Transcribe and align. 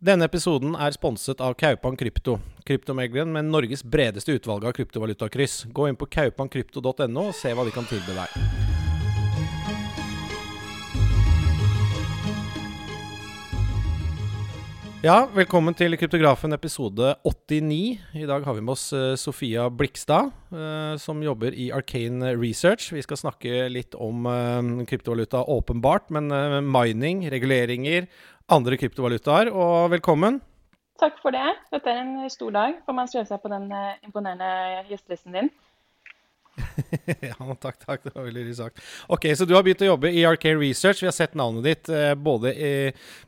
Denne 0.00 0.24
episoden 0.24 0.72
er 0.80 0.94
sponset 0.96 1.42
av 1.44 1.58
Kaupan 1.60 1.98
Krypto, 2.00 2.38
kryptomegleren 2.64 3.34
med 3.34 3.50
Norges 3.50 3.82
bredeste 3.84 4.32
utvalg 4.32 4.64
av 4.64 4.72
kryptovalutakryss. 4.78 5.66
Gå 5.76 5.90
inn 5.90 6.00
på 6.00 6.08
kaupankrypto.no 6.08 7.26
og 7.26 7.36
se 7.36 7.52
hva 7.52 7.68
de 7.68 7.74
kan 7.74 7.84
tilby 7.84 8.16
deg. 8.16 8.60
Ja, 15.00 15.22
velkommen 15.32 15.72
til 15.72 15.96
Kryptografen 15.96 16.52
episode 16.52 17.14
89. 17.24 17.76
I 18.20 18.26
dag 18.28 18.44
har 18.44 18.56
vi 18.56 18.60
med 18.60 18.74
oss 18.74 18.90
eh, 18.92 19.14
Sofia 19.16 19.70
Blikstad, 19.72 20.28
eh, 20.52 20.96
som 21.00 21.22
jobber 21.24 21.56
i 21.56 21.70
Arcane 21.72 22.34
Research. 22.36 22.90
Vi 22.92 23.00
skal 23.06 23.16
snakke 23.16 23.70
litt 23.72 23.96
om 23.96 24.28
eh, 24.28 24.84
kryptovaluta 24.90 25.40
åpenbart, 25.48 26.08
men 26.12 26.28
mining, 26.68 27.24
reguleringer, 27.32 28.10
andre 28.50 28.78
kryptovalutaer. 28.80 29.50
Og 29.54 29.90
velkommen. 29.94 30.40
Takk 31.00 31.16
for 31.22 31.32
det. 31.32 31.48
Dette 31.72 31.88
er 31.90 32.02
en 32.02 32.30
stor 32.32 32.52
dag. 32.52 32.78
Får 32.84 32.96
man 32.96 33.08
skrive 33.08 33.28
seg 33.28 33.40
på 33.42 33.50
den 33.52 33.70
eh, 33.72 33.98
imponerende 34.04 34.84
gjestelisten 34.90 35.36
din. 35.36 35.52
ja, 37.30 37.36
takk, 37.62 37.78
takk. 37.86 38.02
Det 38.04 38.12
var 38.12 38.26
veldig 38.26 38.42
hyggelig 38.42 38.58
sagt. 38.58 38.82
Ok, 39.08 39.30
Så 39.38 39.46
du 39.48 39.54
har 39.56 39.64
begynt 39.64 39.80
å 39.86 39.88
jobbe 39.92 40.10
i 40.12 40.26
Arcane 40.28 40.60
Research. 40.60 41.00
Vi 41.00 41.08
har 41.08 41.16
sett 41.16 41.38
navnet 41.38 41.64
ditt 41.64 41.88
eh, 41.94 42.12
både 42.18 42.52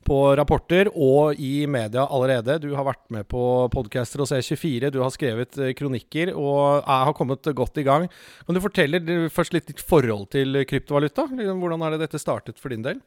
på 0.04 0.18
rapporter 0.36 0.90
og 0.92 1.40
i 1.40 1.64
media 1.70 2.04
allerede. 2.04 2.58
Du 2.66 2.74
har 2.76 2.90
vært 2.90 3.04
med 3.14 3.28
på 3.30 3.42
podcaster 3.72 4.20
hos 4.20 4.34
E24, 4.36 4.92
du 4.92 5.00
har 5.00 5.14
skrevet 5.14 5.56
eh, 5.56 5.72
kronikker 5.78 6.34
og 6.34 6.82
jeg 6.82 7.08
har 7.08 7.16
kommet 7.16 7.52
godt 7.56 7.80
i 7.80 7.86
gang. 7.88 8.08
Kan 8.44 8.58
du 8.58 8.64
fortelle 8.64 9.00
først 9.32 9.56
litt 9.56 9.70
ditt 9.70 9.80
forhold 9.80 10.28
til 10.34 10.64
kryptovaluta? 10.68 11.30
Liksom, 11.32 11.62
Hvordan 11.62 11.86
har 11.86 12.00
dette 12.02 12.20
startet 12.20 12.60
for 12.60 12.74
din 12.74 12.84
del? 12.84 13.00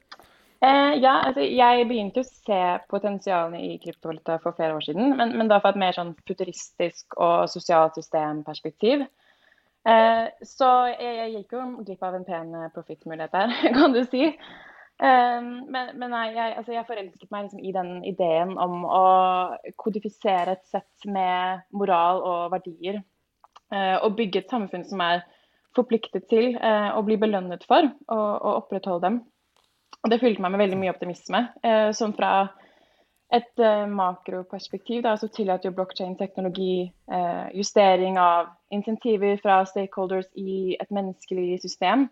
Eh, 0.63 0.93
ja, 1.03 1.17
altså 1.27 1.43
jeg 1.43 1.87
begynte 1.89 2.23
å 2.23 2.27
se 2.27 2.59
potensialene 2.89 3.59
i 3.65 3.75
kryptovaluta 3.81 4.37
for 4.43 4.55
flere 4.57 4.77
år 4.77 4.85
siden, 4.85 5.15
men, 5.20 5.34
men 5.37 5.51
da 5.51 5.59
fra 5.62 5.73
et 5.73 5.81
mer 5.81 5.95
sånn 5.97 6.13
futuristisk 6.27 7.17
og 7.20 7.49
sosialt 7.51 7.99
systemperspektiv. 7.99 9.03
Eh, 9.85 10.23
så 10.47 10.70
jeg, 10.93 11.17
jeg 11.20 11.34
gikk 11.35 11.57
jo 11.57 11.65
glipp 11.84 12.07
av 12.07 12.15
en 12.17 12.25
pen 12.25 12.55
eh, 12.57 12.71
profittmulighet 12.73 13.35
der, 13.35 13.53
kan 13.77 13.93
du 13.93 14.01
si. 14.07 14.31
Eh, 14.31 15.41
men, 15.43 15.91
men 15.99 16.15
nei, 16.15 16.29
jeg, 16.37 16.55
altså 16.62 16.73
jeg, 16.77 16.87
forelsket 16.87 17.35
meg 17.35 17.45
liksom 17.45 17.62
i 17.62 17.75
den 17.75 17.91
ideen 18.07 18.55
om 18.55 18.87
å 18.87 19.05
kodifisere 19.81 20.55
et 20.55 20.65
sett 20.71 21.09
med 21.09 21.67
moral 21.75 22.23
og 22.23 22.55
verdier. 22.55 23.03
Eh, 23.73 23.95
og 23.99 24.15
bygge 24.17 24.43
et 24.43 24.51
samfunn 24.53 24.87
som 24.87 25.03
er 25.03 25.25
forpliktet 25.75 26.29
til 26.31 26.55
eh, 26.55 26.90
å 26.95 27.03
bli 27.03 27.19
belønnet 27.19 27.65
for 27.67 27.91
å 28.07 28.19
opprettholde 28.55 29.09
dem. 29.09 29.23
Og 30.05 30.11
det 30.13 30.21
fylte 30.21 30.43
meg 30.43 30.53
med 30.53 30.61
veldig 30.61 30.77
mye 30.77 30.93
optimisme. 30.93 31.48
Eh, 31.65 31.89
som 31.98 32.13
fra 32.13 32.45
et 33.34 33.57
uh, 33.57 33.87
makroperspektiv 33.89 35.01
da, 35.01 35.15
så 35.17 35.27
tillater 35.34 35.71
jo 35.71 35.75
blokkjedeteknologi 35.79 36.91
uh, 37.09 37.47
justering 37.57 38.20
av 38.21 38.51
insentiver 38.70 39.39
fra 39.41 39.63
stakeholders 39.65 40.27
i 40.37 40.75
et 40.77 40.93
menneskelig 40.93 41.57
system, 41.63 42.05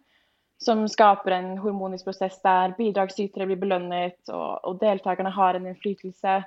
som 0.58 0.82
skaper 0.90 1.36
en 1.38 1.52
hormonisk 1.62 2.10
prosess 2.10 2.40
der 2.42 2.74
bidragsytere 2.80 3.46
blir 3.46 3.62
belønnet, 3.62 4.18
og, 4.34 4.58
og 4.66 4.82
deltakerne 4.82 5.30
har 5.38 5.54
en 5.60 5.70
innflytelse 5.70 6.40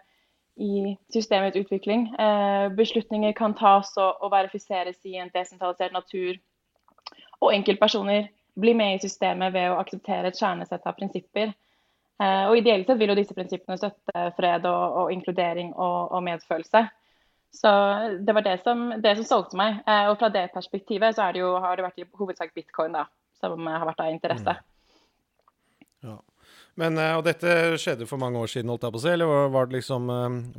i 0.66 0.96
systemets 1.12 1.58
utvikling. 1.60 2.08
Beslutninger 2.78 3.34
kan 3.36 3.52
tas 3.54 3.90
og, 4.00 4.22
og, 4.24 4.30
verifiseres 4.32 4.96
i 5.04 5.18
en 5.20 5.28
desentralisert 5.34 5.92
natur, 5.92 6.38
og 7.44 7.52
enkeltpersoner 7.52 8.30
blir 8.56 8.74
med 8.74 8.96
i 8.96 9.02
systemet 9.04 9.52
ved 9.54 9.70
å 9.70 9.78
akseptere 9.80 10.32
et 10.32 10.38
kjernesett 10.40 10.86
av 10.88 10.96
prinsipper 10.98 11.52
Eh, 12.16 12.44
og 12.48 12.56
Ideelt 12.56 12.88
sett 12.88 13.00
vil 13.00 13.12
jo 13.12 13.18
disse 13.18 13.34
prinsippene 13.36 13.76
støtte 13.76 14.28
fred 14.38 14.64
og, 14.68 15.00
og 15.02 15.10
inkludering 15.12 15.74
og, 15.74 16.12
og, 16.14 16.22
medfølelse. 16.24 16.86
Så 17.56 17.72
Det 18.24 18.34
var 18.34 18.44
det 18.44 18.56
som, 18.64 18.88
det 19.00 19.16
som 19.18 19.28
solgte 19.28 19.60
meg. 19.60 19.82
Eh, 19.84 20.06
og 20.10 20.16
Fra 20.20 20.30
det 20.32 20.48
perspektivet 20.54 21.16
så 21.16 21.28
det 21.32 21.44
jo, 21.44 21.52
har 21.60 21.76
det 21.76 21.84
vært 21.84 22.00
i 22.00 22.08
hovedsak 22.16 22.54
bitcoin 22.56 22.96
da, 22.96 23.04
som 23.40 23.68
har 23.68 23.84
vært 23.88 24.00
av 24.06 24.14
interesse. 24.14 24.56
Mm. 24.56 26.08
Ja. 26.08 26.16
Men, 26.76 26.98
eh, 27.00 27.14
og 27.16 27.22
dette 27.24 27.78
skjedde 27.80 28.08
for 28.08 28.20
mange 28.20 28.40
år 28.40 28.50
siden, 28.52 28.68
holdt 28.68 28.84
jeg 28.84 28.92
på 28.92 29.00
å 29.00 29.04
si, 29.04 29.12
eller 29.14 29.30
var 29.52 29.68
det, 29.68 29.78
liksom, 29.78 30.10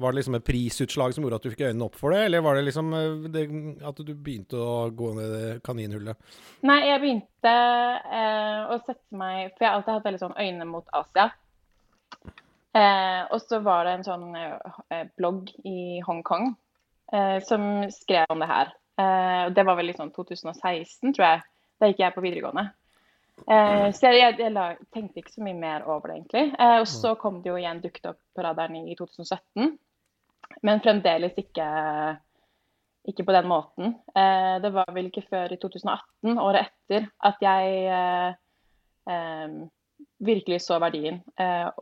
var 0.01 0.13
det 0.13 0.19
liksom 0.19 0.37
et 0.39 0.45
prisutslag 0.47 1.13
som 1.13 1.25
gjorde 1.25 1.37
at 1.37 1.45
du 1.45 1.51
fikk 1.53 1.65
øynene 1.67 1.85
opp 1.85 1.97
for 1.99 2.15
det, 2.15 2.23
eller 2.25 2.45
var 2.45 2.57
det 2.57 2.63
liksom 2.65 2.93
det, 3.33 3.43
at 3.85 4.01
du 4.01 4.13
begynte 4.15 4.57
å 4.57 4.87
gå 4.97 5.11
ned 5.17 5.35
det 5.35 5.51
kaninhullet? 5.67 6.17
Nei, 6.65 6.79
jeg 6.89 7.03
begynte 7.03 7.53
eh, 7.53 8.63
å 8.73 8.79
sette 8.81 9.19
meg 9.19 9.53
For 9.53 9.65
jeg 9.65 9.69
har 9.69 9.77
alltid 9.77 9.93
hatt 9.93 10.07
veldig 10.09 10.23
sånn 10.23 10.39
øyne 10.41 10.67
mot 10.69 10.97
Asia. 10.97 11.29
Eh, 12.77 13.21
og 13.33 13.39
så 13.41 13.61
var 13.65 13.85
det 13.87 13.93
en 13.97 14.07
sånn 14.07 14.25
eh, 14.37 15.05
blogg 15.17 15.53
i 15.65 16.01
Hongkong 16.05 16.51
eh, 17.13 17.37
som 17.45 17.85
skrev 17.93 18.33
om 18.33 18.41
det 18.43 18.49
her. 18.49 18.73
Eh, 18.97 19.45
det 19.53 19.65
var 19.65 19.77
vel 19.79 19.93
i 19.93 19.97
sånn 19.97 20.13
2016, 20.15 21.13
tror 21.13 21.25
jeg. 21.25 21.45
Da 21.77 21.89
gikk 21.89 22.03
jeg 22.03 22.15
på 22.15 22.25
videregående. 22.25 22.67
Eh, 23.45 23.91
så 23.93 24.09
jeg, 24.09 24.37
jeg, 24.39 24.53
jeg, 24.53 24.77
tenkte 24.93 25.21
ikke 25.21 25.35
så 25.35 25.43
mye 25.45 25.57
mer 25.57 25.85
over 25.87 26.09
det, 26.09 26.17
egentlig. 26.17 26.45
Eh, 26.57 26.77
og 26.81 26.87
så 26.89 27.13
kom 27.19 27.41
det 27.43 27.51
jo 27.51 27.59
igjen 27.59 27.83
dukket 27.83 28.09
opp 28.11 28.19
på 28.35 28.45
radaren 28.45 28.87
i 28.87 28.95
2017. 28.97 29.75
Men 30.65 30.81
fremdeles 30.81 31.37
ikke, 31.37 31.67
ikke 33.11 33.25
på 33.27 33.35
den 33.35 33.47
måten. 33.49 33.95
det 34.63 34.69
var 34.73 34.89
vel 34.95 35.09
ikke 35.09 35.25
før 35.27 35.51
i 35.53 35.57
2018, 35.59 36.39
året 36.39 36.69
etter, 36.69 37.09
at 37.27 37.43
jeg 37.43 38.37
virkelig 40.23 40.61
så 40.63 40.79
verdien. 40.79 41.19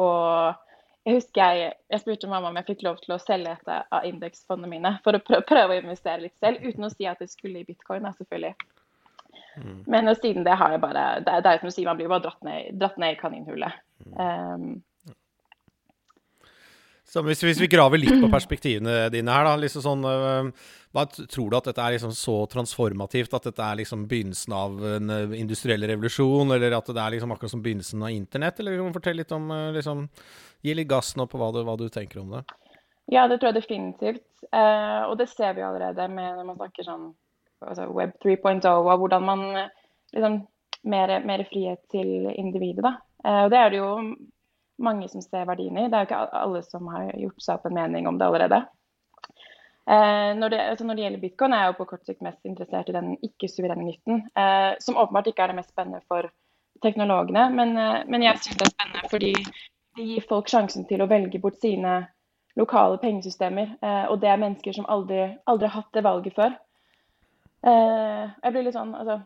og 0.02 0.58
jeg 1.06 1.20
husker 1.20 1.54
jeg, 1.54 1.74
jeg 1.94 2.02
spurte 2.02 2.28
mamma 2.32 2.50
om 2.50 2.58
jeg 2.58 2.68
fikk 2.72 2.84
lov 2.88 2.98
til 3.04 3.14
å 3.14 3.22
selge 3.22 3.54
et 3.54 3.70
av 3.70 4.08
indeksfondene 4.10 4.72
mine 4.72 4.96
for 5.06 5.14
å 5.14 5.22
prøve 5.46 5.76
å 5.76 5.78
investere 5.78 6.26
litt 6.26 6.36
selv, 6.42 6.66
uten 6.66 6.90
å 6.90 6.92
si 6.92 7.06
at 7.06 7.22
det 7.22 7.30
skulle 7.30 7.62
i 7.62 7.68
bitcoin, 7.68 8.10
selvfølgelig. 8.18 8.56
Mm. 9.56 9.84
Men 9.88 10.12
siden 10.20 10.44
det 10.44 10.58
har 10.60 10.74
jeg 10.74 10.82
bare 10.84 11.06
Det, 11.24 11.38
det 11.44 11.52
er 11.52 11.62
som 11.62 11.70
du 11.70 11.76
sier, 11.76 11.88
man 11.88 12.00
blir 12.00 12.12
bare 12.12 12.26
dratt 12.26 12.44
ned, 12.44 12.76
dratt 12.80 12.98
ned 13.02 13.16
i 13.16 13.20
kaninhullet. 13.20 13.78
Um, 14.20 14.84
så 17.06 17.22
hvis, 17.24 17.44
hvis, 17.46 17.62
vi 17.62 17.70
graver 17.72 18.02
litt 18.02 18.18
på 18.18 18.32
perspektivene 18.34 19.06
dine 19.14 19.32
her, 19.32 19.46
da. 19.48 19.54
Liksom 19.62 19.84
sånn, 19.86 20.04
uh, 20.04 20.74
hva 20.96 21.06
Tror 21.12 21.52
du 21.52 21.58
at 21.60 21.70
dette 21.70 21.84
er 21.84 21.96
liksom 21.96 22.12
så 22.18 22.42
transformativt 22.52 23.36
at 23.38 23.48
dette 23.52 23.64
er 23.64 23.80
liksom 23.80 24.08
begynnelsen 24.12 24.56
av 24.58 24.84
en 24.90 25.14
uh, 25.14 25.38
industriell 25.38 25.86
revolusjon, 25.88 26.56
eller 26.58 26.76
at 26.76 26.92
det 26.92 27.02
er 27.02 27.16
liksom 27.16 27.36
akkurat 27.36 27.54
som 27.54 27.64
begynnelsen 27.64 28.04
av 28.04 28.12
internett? 28.16 28.60
Eller 28.60 28.80
kan 28.80 28.92
du 28.92 29.00
fortelle 29.00 29.24
litt 29.24 29.36
om 29.36 29.48
uh, 29.54 29.72
liksom, 29.76 30.08
Gi 30.66 30.74
litt 30.74 30.90
gass 30.90 31.14
nå 31.14 31.28
på 31.30 31.38
hva 31.38 31.52
du, 31.54 31.60
hva 31.62 31.76
du, 31.78 31.86
tenker 31.94 32.24
om 32.24 32.32
det. 32.34 32.42
Ja, 33.14 33.28
det 33.30 33.38
tror 33.38 33.52
jeg 33.52 33.60
definitivt. 33.60 34.24
og 34.50 35.14
det 35.20 35.28
ser 35.30 35.54
vi 35.54 35.62
allerede 35.62 36.08
med 36.10 36.40
når 36.40 36.48
man 36.48 36.58
snakker 36.58 36.88
sånn 36.88 37.04
altså 37.62 37.88
Web 37.94 38.16
3.0 38.24 38.68
og 38.68 38.98
hvordan 39.00 39.26
man 39.26 39.44
liksom 40.14 40.40
mer, 40.84 41.14
mer 41.26 41.44
frihet 41.50 41.82
til 41.92 42.30
individet, 42.36 42.84
da. 42.86 42.92
og 43.46 43.52
det 43.52 43.58
er 43.58 43.70
det 43.74 43.80
jo 43.80 43.92
mange 44.78 45.08
som 45.10 45.24
ser 45.24 45.48
verdien 45.48 45.78
i. 45.78 45.88
Det 45.90 45.98
er 45.98 46.04
jo 46.04 46.10
ikke 46.10 46.24
alle 46.42 46.62
som 46.66 46.88
har 46.92 47.12
gjort 47.16 47.44
seg 47.44 47.58
opp 47.58 47.70
en 47.70 47.78
mening 47.78 48.08
om 48.10 48.20
det 48.20 48.28
allerede. 48.28 48.62
Eh, 49.86 50.32
når, 50.38 50.50
det, 50.50 50.60
altså 50.60 50.86
når, 50.86 50.98
det, 50.98 51.04
gjelder 51.04 51.22
bitcoin, 51.22 51.54
er 51.54 51.64
jeg 51.64 51.72
jo 51.72 51.78
på 51.78 51.88
kort 51.92 52.08
sikt 52.08 52.26
mest 52.26 52.50
interessert 52.50 52.90
i 52.90 52.96
den 52.96 53.14
ikke-suverene 53.28 53.86
nytten. 53.86 54.26
Eh, 54.34 54.72
som 54.82 54.98
åpenbart 54.98 55.30
ikke 55.30 55.46
er 55.46 55.54
det 55.54 55.60
mest 55.62 55.72
spennende 55.74 56.02
for 56.10 56.30
teknologene, 56.84 57.48
men, 57.54 57.78
eh, 57.78 58.02
men 58.10 58.26
jeg 58.26 58.42
syns 58.42 58.60
det 58.60 58.68
er 58.68 58.74
spennende 58.74 59.12
fordi 59.14 59.34
det 59.96 60.10
gir 60.10 60.28
folk 60.28 60.50
sjansen 60.52 60.88
til 60.90 61.04
å 61.04 61.10
velge 61.10 61.40
bort 61.40 61.62
sine 61.62 62.00
lokale 62.60 62.98
pengesystemer. 63.04 63.76
Eh, 63.82 64.06
og 64.10 64.20
det 64.24 64.32
er 64.32 64.42
mennesker 64.42 64.76
som 64.76 64.90
aldri 64.90 65.28
har 65.46 65.76
hatt 65.78 65.94
det 65.94 66.04
valget 66.08 66.36
før. 66.36 66.58
Eh, 67.66 68.24
jeg 68.44 68.54
blir 68.54 68.68
litt 68.68 68.78
sånn, 68.78 68.94
altså 68.98 69.22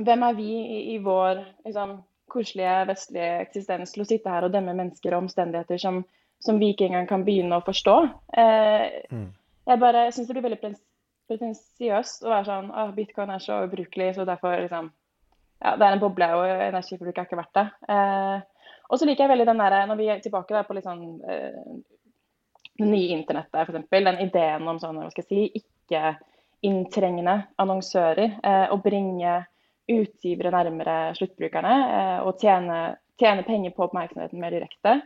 Hvem 0.00 0.22
er 0.24 0.36
vi 0.38 0.46
i, 0.48 0.78
i 0.94 0.98
vår 1.04 1.42
liksom, 1.66 1.98
koselige 2.30 2.76
vestlige 2.88 3.32
eksistens 3.42 3.92
til 3.92 4.04
å 4.04 4.06
sitte 4.08 4.32
her 4.32 4.46
og 4.46 4.54
dømme 4.54 4.72
mennesker 4.78 5.12
og 5.12 5.26
omstendigheter 5.26 5.80
som, 5.82 5.98
som 6.40 6.60
vi 6.62 6.70
ikke 6.72 6.86
engang 6.88 7.08
kan 7.10 7.26
begynne 7.26 7.58
å 7.58 7.66
forstå. 7.66 7.96
Eh, 8.40 8.86
mm. 9.12 9.26
Jeg 9.68 9.82
bare 9.82 10.06
syns 10.14 10.30
det 10.30 10.36
blir 10.38 10.46
veldig 10.46 10.72
pretensiøst 11.30 12.24
å 12.24 12.32
være 12.32 12.48
sånn 12.48 12.72
at 12.82 12.94
bitcoin 12.96 13.34
er 13.34 13.44
så 13.44 13.60
ubrukelig, 13.66 14.14
så 14.16 14.26
derfor 14.28 14.56
liksom 14.62 14.90
Ja, 15.60 15.74
det 15.76 15.84
er 15.84 15.92
en 15.92 16.00
boble, 16.00 16.26
og 16.38 16.46
energiforbruk 16.48 17.18
er 17.20 17.26
ikke 17.26 17.36
verdt 17.36 17.58
det. 17.58 17.66
Eh, 17.92 18.68
og 18.88 18.96
så 18.96 19.04
liker 19.04 19.26
jeg 19.26 19.32
veldig 19.34 19.44
den 19.50 19.58
der, 19.60 19.74
når 19.90 19.98
vi 19.98 20.06
er 20.08 20.22
tilbake 20.24 20.54
der 20.56 20.64
på 20.64 20.72
litt 20.72 20.86
sånn 20.86 21.02
eh, 21.28 21.58
det 22.80 22.88
nye 22.88 23.18
internettet, 23.18 23.68
f.eks. 23.68 23.90
Den 23.92 24.22
ideen 24.24 24.70
om 24.72 24.80
sånn, 24.80 25.02
hva 25.02 25.10
skal 25.12 25.26
jeg 25.26 25.28
si, 25.28 25.66
ikke-inntrengende 26.60 27.36
annonsører. 27.58 28.36
Eh, 28.44 28.66
å 28.72 28.76
bringe 28.82 29.44
utgivere 29.90 30.52
nærmere 30.54 31.14
sluttbrukerne 31.18 31.72
eh, 31.86 32.18
og 32.26 32.38
tjene, 32.40 32.96
tjene, 33.18 33.44
penger 33.46 33.74
på 33.74 33.88
oppmerksomheten 33.88 34.40
mer 34.40 34.54
direkte. 34.54 35.00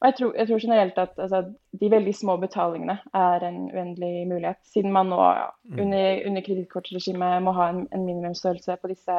Og 0.00 0.08
jeg 0.08 0.16
tror, 0.18 0.32
jeg 0.36 0.48
tror 0.48 0.60
generelt 0.60 0.98
at 1.00 1.18
altså, 1.22 1.40
de 1.80 1.90
veldig 1.90 2.14
små 2.14 2.36
betalingene 2.42 2.98
er 3.16 3.46
en 3.46 3.60
uendelig 3.72 4.26
mulighet, 4.28 4.60
siden 4.68 4.92
man 4.92 5.08
nå 5.08 5.20
ja, 5.22 5.48
mm. 5.70 5.78
under, 5.80 6.20
under 6.28 6.44
kredittkortregimet 6.44 7.42
må 7.44 7.54
ha 7.56 7.70
en, 7.72 7.86
en 7.94 8.04
minimumsstørrelse 8.04 8.76
på 8.82 8.92
disse 8.92 9.18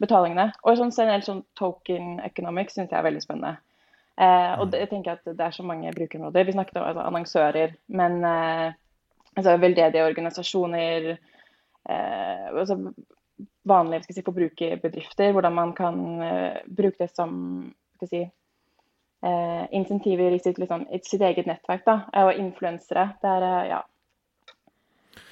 betalingene. 0.00 0.50
Og 0.64 0.78
sånn 0.78 0.94
generelt 0.94 1.28
sånn 1.28 1.44
token 1.58 2.20
economics 2.24 2.76
syns 2.76 2.92
jeg 2.92 3.00
er 3.00 3.08
veldig 3.08 3.24
spennende. 3.24 3.56
Eh, 4.16 4.52
og 4.56 4.70
det, 4.72 4.86
jeg 4.86 4.92
tenker 4.94 5.18
at 5.18 5.28
det 5.28 5.44
er 5.44 5.52
så 5.52 5.64
mange 5.66 5.92
brukerområder. 5.92 6.48
Vi 6.48 6.56
snakket 6.56 6.80
om 6.80 6.88
altså, 6.88 7.04
annonsører, 7.04 7.76
men 8.00 8.18
eh, 8.24 8.76
altså, 9.36 9.56
veldedige 9.60 10.06
organisasjoner, 10.06 11.10
eh, 11.88 12.46
altså, 12.52 12.78
vanlige 13.64 14.14
si, 14.14 14.24
forbrukerbedrifter, 14.24 15.32
hvordan 15.32 15.54
man 15.54 15.74
kan 15.76 16.00
eh, 16.22 16.62
bruke 16.76 17.04
det 17.04 17.10
som 17.14 17.32
si, 18.04 18.22
eh, 19.26 19.64
insentiver 19.72 20.34
i 20.34 20.40
sitt, 20.42 20.58
liksom, 20.58 20.86
i 20.90 21.00
sitt, 21.04 21.22
eget 21.22 21.46
nettverk. 21.46 21.84
Da, 21.86 21.98
og 22.24 22.34
influensere. 22.34 23.10
Det 23.22 23.30
er 23.30 23.46
uh, 23.46 23.68
ja, 23.68 23.82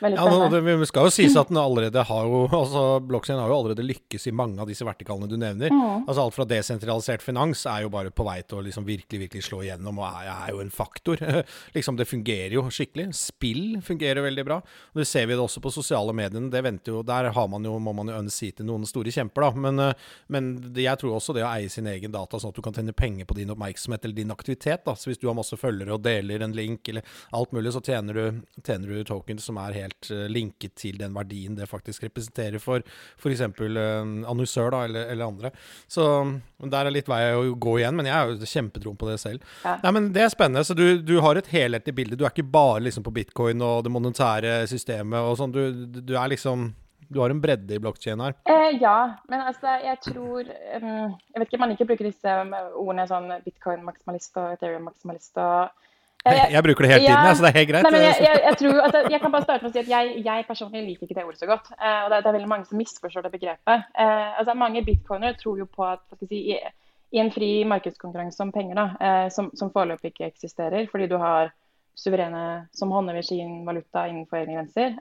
Veldig 0.05 0.21
Ja, 0.21 0.49
det, 0.53 0.61
det 0.67 0.89
skal 0.91 1.09
jo 1.09 1.15
sies 1.15 1.37
at 1.41 1.51
den 1.51 1.61
allerede 1.61 2.05
har 2.05 2.29
jo 2.29 2.45
altså 2.49 2.85
Blockchain 3.05 3.41
har 3.41 3.51
jo 3.51 3.59
allerede 3.59 3.87
lykkes 3.87 4.29
i 4.29 4.35
mange 4.37 4.61
av 4.62 4.69
disse 4.71 4.85
vertikalene 4.87 5.29
du 5.31 5.37
nevner. 5.41 5.73
Mm. 5.73 6.05
Altså 6.05 6.25
Alt 6.25 6.37
fra 6.37 6.47
desentralisert 6.49 7.25
finans 7.25 7.65
er 7.71 7.85
jo 7.87 7.93
bare 7.93 8.12
på 8.15 8.27
vei 8.27 8.39
til 8.45 8.61
å 8.61 8.65
liksom 8.67 8.87
virkelig 8.87 9.25
virkelig 9.25 9.47
slå 9.49 9.62
igjennom, 9.65 10.01
og 10.03 10.09
er, 10.09 10.31
er 10.35 10.53
jo 10.53 10.62
en 10.62 10.73
faktor. 10.75 11.21
liksom 11.77 11.99
Det 11.99 12.09
fungerer 12.11 12.56
jo 12.59 12.67
skikkelig. 12.69 13.09
Spill 13.17 13.81
fungerer 13.85 14.25
veldig 14.25 14.47
bra. 14.47 14.61
Og 14.93 15.03
Det 15.03 15.09
ser 15.09 15.29
vi 15.29 15.37
det 15.37 15.45
også 15.45 15.62
på 15.65 15.73
sosiale 15.75 16.15
mediene. 16.17 16.51
Det 16.53 16.62
venter 16.65 16.95
jo, 16.95 17.03
Der 17.06 17.31
har 17.35 17.49
man 17.49 17.65
jo, 17.65 17.77
må 17.79 17.95
man 17.97 18.12
jo 18.12 18.23
til 18.25 18.67
noen 18.67 18.87
store 18.89 19.12
kjemper, 19.15 19.47
da. 19.47 19.62
Men, 19.67 19.79
eh, 19.81 19.95
men 20.29 20.53
jeg 20.75 21.01
tror 21.01 21.17
også 21.17 21.35
det 21.37 21.45
å 21.45 21.51
eie 21.53 21.71
sin 21.73 21.89
egen 21.91 22.12
data, 22.12 22.39
sånn 22.39 22.53
at 22.53 22.59
du 22.59 22.62
kan 22.65 22.75
tjene 22.77 22.95
penger 22.97 23.29
på 23.29 23.37
din 23.39 23.53
oppmerksomhet 23.55 24.05
eller 24.05 24.15
din 24.15 24.35
aktivitet. 24.35 24.85
da, 24.85 24.95
så 24.95 25.11
Hvis 25.11 25.21
du 25.21 25.29
har 25.29 25.39
masse 25.39 25.56
følgere 25.56 25.95
og 25.95 26.03
deler 26.05 26.43
en 26.43 26.53
link 26.56 26.89
eller 26.89 27.03
alt 27.33 27.53
mulig, 27.53 27.73
så 27.73 27.83
tjener 27.85 28.15
du, 28.15 28.43
tjener 28.62 28.89
du 28.89 29.05
tokens 29.05 29.45
som 29.45 29.59
er 29.59 29.77
helt 29.77 29.94
helt 29.94 30.11
eh, 30.11 30.29
linket 30.31 30.75
til 30.75 30.99
den 30.99 31.14
verdien 31.14 31.55
det 31.55 31.69
faktisk 31.69 32.05
representerer 32.05 32.58
for 32.58 32.82
f.eks. 33.19 33.41
Eh, 33.41 34.02
annonsør 34.29 34.70
da, 34.70 34.85
eller, 34.85 35.08
eller, 35.11 35.26
andre. 35.26 35.50
Så 35.88 36.41
der 36.58 36.87
er 36.87 36.91
litt 36.91 37.08
vei 37.08 37.35
å 37.35 37.55
gå 37.55 37.79
igjen, 37.79 37.96
men 37.96 38.06
jeg 38.06 38.14
er 38.17 38.31
jo 38.31 38.46
kjempetroen 38.46 38.96
på 38.96 39.08
det 39.08 39.19
selv. 39.20 39.43
Ja. 39.64 39.79
Nei, 39.82 39.93
men 39.93 40.12
Det 40.12 40.23
er 40.23 40.32
spennende. 40.32 40.64
Så 40.64 40.75
du, 40.75 41.00
du 41.02 41.20
har 41.20 41.37
et 41.37 41.49
helhetlig 41.49 41.94
bilde. 41.94 42.17
Du 42.17 42.25
er 42.25 42.32
ikke 42.32 42.46
bare 42.46 42.82
liksom 42.85 43.05
på 43.05 43.14
bitcoin 43.14 43.62
og 43.62 43.85
det 43.85 43.93
monetære 43.93 44.64
systemet 44.70 45.20
og 45.20 45.38
sånn. 45.38 45.52
Du, 45.55 46.00
du, 46.00 46.17
er 46.17 46.32
liksom 46.32 46.73
du 47.08 47.20
har 47.20 47.31
en 47.31 47.41
bredde 47.41 47.76
i 47.76 47.81
blokkjeden 47.82 48.23
her? 48.25 48.37
Eh, 48.49 48.79
ja, 48.81 49.14
men 49.29 49.44
altså, 49.44 49.76
jeg 49.85 50.00
tror 50.06 50.41
um, 50.41 51.12
Jeg 51.12 51.41
vet 51.41 51.49
ikke, 51.49 51.61
man 51.61 51.75
ikke 51.75 51.87
bruker 51.91 52.08
disse 52.08 52.37
ordene 52.73 53.05
sånn 53.11 53.29
bitcoin-maksimalist 53.44 54.41
og 54.41 54.55
ethereum-maksimalist 54.56 55.43
og 55.43 55.91
jeg, 56.25 56.53
jeg, 56.55 56.62
bruker 56.65 56.85
det 56.85 56.91
hele 56.91 57.00
tiden, 57.05 57.26
ja, 57.29 57.32
så 57.37 57.44
det 57.44 57.50
er 57.50 57.59
helt 57.59 57.71
greit. 57.71 57.87
Nei, 57.93 58.00
jeg, 58.05 58.38
jeg, 58.44 58.56
tror, 58.61 58.79
altså, 58.87 59.00
jeg, 59.12 59.21
kan 59.21 59.35
bare 59.35 59.44
starte 59.44 59.67
med 59.67 59.71
å 59.71 59.75
si 59.75 59.82
at 59.82 60.23
jeg, 60.25 60.47
personlig 60.49 60.85
liker 60.87 61.09
ikke 61.09 61.19
det 61.19 61.26
ordet 61.26 61.43
så 61.43 61.49
godt. 61.50 61.69
Uh, 61.76 62.00
og 62.05 62.12
det 62.12 62.21
det 62.23 62.31
er, 62.31 62.37
veldig 62.38 62.50
mange 62.53 62.69
som 62.71 62.81
misforstår 62.81 63.26
det 63.26 63.32
begrepet. 63.35 63.91
Altså, 64.05 64.55
mange 64.59 64.85
bitcoinere 64.87 65.37
tror 65.41 65.61
jo 65.61 65.69
på 65.69 65.85
at 65.88 66.03
si, 66.23 66.41
i, 66.55 66.59
i, 67.12 67.21
en 67.21 67.32
fri 67.35 67.50
markedskonkurranse 67.69 68.41
om 68.47 68.55
penger, 68.55 68.81
da, 68.81 69.11
som, 69.35 69.50
som 69.59 69.73
foreløpig 69.75 70.15
ikke 70.15 70.31
eksisterer, 70.32 70.88
fordi 70.93 71.11
du 71.12 71.19
har 71.21 71.53
suverene 71.94 72.65
som 72.75 72.91
håndhever 72.91 73.23
sin 73.23 73.61
valuta 73.69 74.09
innenfor 74.09 74.41
egne 74.41 74.56
grenser, 74.56 74.97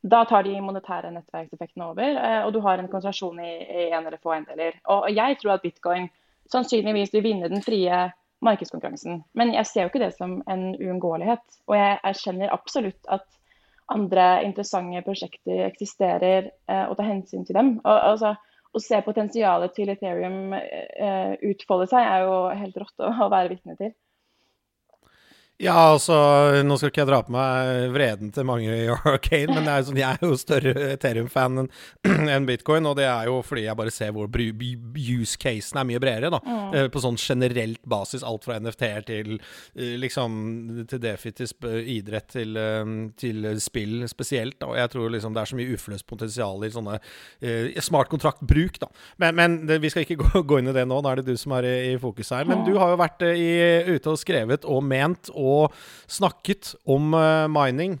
da 0.00 0.20
tar 0.28 0.46
de 0.46 0.54
monetære 0.62 1.10
nettverkseffektene 1.16 1.88
over, 1.90 2.20
og 2.44 2.52
du 2.54 2.60
har 2.62 2.78
en 2.78 2.88
konsentrasjon 2.88 3.40
i, 3.42 3.50
i 3.64 3.88
en 3.90 4.04
eller 4.04 4.20
få 4.22 4.36
eiendeler. 4.36 4.78
Og, 4.86 5.08
og 5.08 5.16
jeg 5.16 5.40
tror 5.40 5.56
at 5.56 5.64
bitcoin 5.64 6.06
sannsynligvis 6.52 7.12
vil 7.14 7.24
vinne 7.24 7.50
den 7.50 7.64
frie 7.64 8.04
markedskonkurransen. 8.44 9.22
Men 9.36 9.52
jeg 9.54 9.68
ser 9.68 9.84
jo 9.84 9.90
ikke 9.90 10.02
det 10.02 10.14
som 10.16 10.38
en 10.50 10.70
uunngåelighet. 10.78 11.44
Og 11.68 11.76
jeg 11.76 12.00
erkjenner 12.10 12.54
absolutt 12.54 13.10
at 13.12 13.26
andre 13.90 14.26
interessante 14.46 15.02
prosjekter 15.06 15.64
eksisterer, 15.66 16.50
eh, 16.70 16.84
og 16.86 16.96
tar 16.98 17.10
hensyn 17.10 17.44
til 17.46 17.58
dem. 17.58 17.72
Og, 17.82 17.96
altså, 18.12 18.34
å 18.70 18.82
se 18.82 19.00
potensialet 19.02 19.74
til 19.74 19.90
Ethereum 19.90 20.54
eh, 20.54 21.34
utfolde 21.50 21.88
seg, 21.90 22.06
er 22.06 22.26
jo 22.26 22.36
helt 22.62 22.78
rått 22.84 23.02
å, 23.02 23.10
å 23.26 23.30
være 23.32 23.56
vitne 23.56 23.76
til. 23.80 23.92
Ja, 25.60 25.74
altså, 25.92 26.14
nå 26.64 26.76
skal 26.80 26.88
ikke 26.88 27.02
jeg 27.02 27.08
dra 27.10 27.18
på 27.20 27.34
meg 27.34 27.90
vreden 27.92 28.30
til 28.32 28.46
mange 28.48 28.72
i 28.72 28.86
Arcane, 29.12 29.52
men 29.52 29.66
er 29.68 29.82
sånn, 29.84 29.98
jeg 30.00 30.16
er 30.16 30.24
jo 30.24 30.38
større 30.40 30.72
Ethereum-fan 30.94 31.66
enn 32.32 32.46
bitcoin, 32.48 32.88
og 32.88 32.96
det 32.96 33.04
er 33.04 33.28
jo 33.28 33.42
fordi 33.44 33.66
jeg 33.66 33.76
bare 33.76 33.92
ser 33.92 34.14
hvor 34.16 34.30
use-casen 34.32 35.82
er 35.82 35.88
mye 35.90 36.00
bredere, 36.00 36.30
da. 36.32 36.40
Mm. 36.40 36.62
Eh, 36.72 36.88
på 36.92 37.02
sånn 37.04 37.20
generelt 37.20 37.82
basis, 37.84 38.24
alt 38.24 38.48
fra 38.48 38.56
NFT-er 38.56 39.04
til 39.10 39.34
eh, 39.36 39.98
liksom 40.00 40.38
til 40.88 41.02
defi, 41.04 41.34
til 41.36 41.52
idrett, 41.98 42.30
til, 42.38 42.56
eh, 42.56 42.96
til, 43.20 43.50
spill 43.60 44.08
spesielt, 44.08 44.56
da. 44.62 44.70
Og 44.72 44.80
jeg 44.80 44.94
tror 44.96 45.12
liksom 45.12 45.36
det 45.36 45.44
er 45.44 45.52
så 45.52 45.60
mye 45.60 45.76
uforløst 45.76 46.08
potensial 46.08 46.64
i 46.64 46.72
sånne 46.72 46.96
uh, 46.96 47.84
smart 47.84 48.08
kontraktbruk, 48.08 48.80
da. 48.80 48.88
Men, 49.20 49.36
men 49.36 49.60
det, 49.68 49.80
vi 49.84 49.92
skal 49.92 50.08
ikke 50.08 50.20
gå, 50.24 50.44
gå, 50.48 50.62
inn 50.62 50.72
i 50.72 50.76
det 50.80 50.88
nå, 50.88 51.02
da 51.04 51.12
er 51.12 51.20
det 51.20 51.34
du 51.34 51.36
som 51.40 51.52
er 51.58 51.68
i, 51.68 51.76
i 51.92 52.00
fokus 52.00 52.32
her. 52.32 52.48
Men 52.48 52.64
du 52.64 52.72
har 52.80 52.94
jo 52.94 53.00
vært 53.04 53.28
i, 53.28 53.52
ute 53.92 54.16
og 54.16 54.20
skrevet 54.24 54.64
og 54.64 54.80
ment. 54.88 55.28
og 55.36 55.49
og 55.50 55.82
snakket 56.10 56.74
om 56.90 57.12
uh, 57.16 57.48
mining 57.50 57.98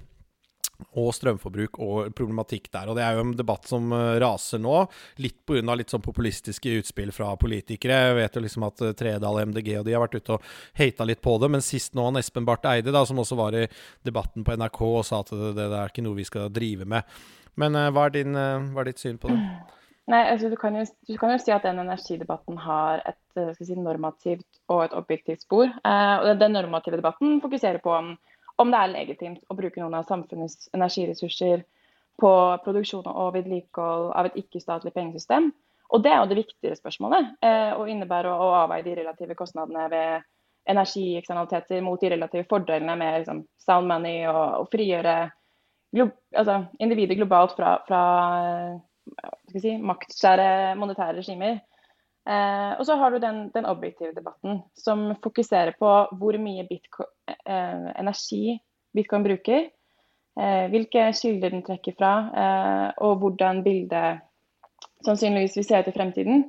og 0.96 1.10
strømforbruk 1.12 1.78
og 1.84 2.12
problematikk 2.16 2.70
der. 2.72 2.88
Og 2.88 2.96
Det 2.96 3.04
er 3.04 3.16
jo 3.16 3.24
en 3.24 3.34
debatt 3.36 3.68
som 3.68 3.90
uh, 3.92 4.16
raser 4.22 4.62
nå, 4.62 4.76
litt 5.22 5.38
pga. 5.46 5.74
litt 5.76 5.92
sånn 5.92 6.04
populistiske 6.04 6.72
utspill 6.80 7.12
fra 7.12 7.34
politikere. 7.40 7.98
Jeg 8.10 8.18
vet 8.20 8.38
jo 8.38 8.44
liksom 8.46 8.66
at 8.68 8.84
uh, 8.84 8.92
Tredal, 8.96 9.42
MDG 9.50 9.74
og 9.80 9.88
de 9.88 9.96
har 9.96 10.04
vært 10.04 10.20
ute 10.20 10.38
og 10.38 10.54
hata 10.78 11.08
litt 11.08 11.22
på 11.22 11.36
det. 11.42 11.50
Men 11.52 11.64
sist 11.64 11.94
nå 11.94 12.06
han 12.08 12.20
Espen 12.20 12.48
Barth 12.48 12.68
Eide, 12.70 12.94
da, 12.94 13.04
som 13.06 13.20
også 13.20 13.38
var 13.38 13.58
i 13.58 13.66
debatten 14.06 14.46
på 14.46 14.56
NRK 14.56 14.80
og 14.86 15.04
sa 15.06 15.20
at 15.24 15.34
det, 15.34 15.52
det, 15.58 15.68
er 15.74 15.92
ikke 15.92 16.06
noe 16.06 16.18
vi 16.18 16.28
skal 16.28 16.48
drive 16.52 16.88
med. 16.88 17.20
Men 17.60 17.76
hva, 17.92 18.06
er 18.06 18.14
din, 18.14 18.32
hva, 18.32 18.80
er 18.80 18.92
ditt 18.92 19.02
syn 19.02 19.18
på 19.20 19.28
det? 19.32 19.79
Nei, 20.08 20.24
altså 20.32 20.48
du 20.50 20.56
kan, 20.58 20.74
jo, 20.74 20.84
du 21.06 21.16
kan, 21.20 21.30
jo, 21.34 21.38
si 21.38 21.52
at 21.54 21.66
den 21.66 21.78
energidebatten 21.82 22.56
har 22.58 23.02
et 23.06 23.56
si, 23.58 23.76
normativt 23.78 24.62
og 24.72 24.84
et 24.84 24.96
objektivt 24.96 25.44
spor. 25.44 25.68
Eh, 25.68 26.14
og 26.18 26.40
Den 26.40 26.56
normative 26.56 26.98
debatten 26.98 27.40
fokuserer 27.42 27.78
på 27.84 27.92
om, 27.94 28.14
om, 28.56 28.72
det 28.72 28.80
er 28.80 28.94
legitimt 28.94 29.44
å 29.48 29.56
bruke 29.58 29.82
noen 29.82 29.98
av 30.00 30.08
samfunnets 30.08 30.70
energiressurser 30.74 31.62
på 32.20 32.32
produksjon 32.64 33.06
og 33.06 33.34
vedlikehold 33.36 34.10
av 34.18 34.28
et 34.28 34.40
ikke-statlig 34.42 34.92
pengesystem. 34.96 35.52
Og 35.90 36.02
Det 36.02 36.10
er 36.10 36.20
jo 36.20 36.28
det 36.30 36.42
viktigere 36.42 36.78
spørsmålet, 36.78 37.32
eh, 37.42 37.72
og 37.76 37.88
innebærer 37.90 38.30
å, 38.30 38.50
å 38.50 38.58
avveie 38.64 38.86
de 38.86 38.98
relative 39.02 39.38
kostnadene 39.38 39.88
ved 39.90 40.28
energieksternaliteter 40.70 41.80
mot 41.82 42.00
de 42.00 42.10
relative 42.12 42.46
fordelene 42.50 42.96
med 42.98 43.22
liksom, 43.22 43.44
sound 43.58 43.88
money 43.90 44.26
og, 44.28 44.60
og 44.60 44.68
frigjøre 44.74 45.16
glo 45.94 46.06
altså, 46.36 46.64
individet 46.78 47.18
globalt 47.18 47.56
fra, 47.56 47.78
fra 47.88 48.02
si, 49.54 49.76
maktskjære 49.76 50.76
monetære 50.80 51.18
regimer. 51.20 51.60
Eh, 52.28 52.72
og 52.76 52.84
så 52.86 52.96
har 53.00 53.10
du 53.10 53.18
den, 53.22 53.48
den, 53.54 53.66
objektive 53.66 54.12
debatten 54.14 54.60
som 54.76 55.08
fokuserer 55.24 55.72
på 55.80 55.90
hvor 56.20 56.36
mye 56.38 56.66
bitcoin, 56.68 57.08
eh, 57.28 57.86
energi 57.98 58.58
bitcoin 58.94 59.24
bruker. 59.24 59.70
Eh, 60.40 60.66
hvilke 60.70 61.08
kilder 61.16 61.50
den 61.50 61.64
trekker 61.66 61.96
fra, 61.98 62.12
eh, 62.42 62.88
og 63.04 63.18
hvordan 63.22 63.64
bildet 63.64 64.20
sannsynligvis 65.04 65.56
vil 65.58 65.66
se 65.66 65.80
ut 65.80 65.88
i 65.90 65.96
fremtiden. 65.96 66.44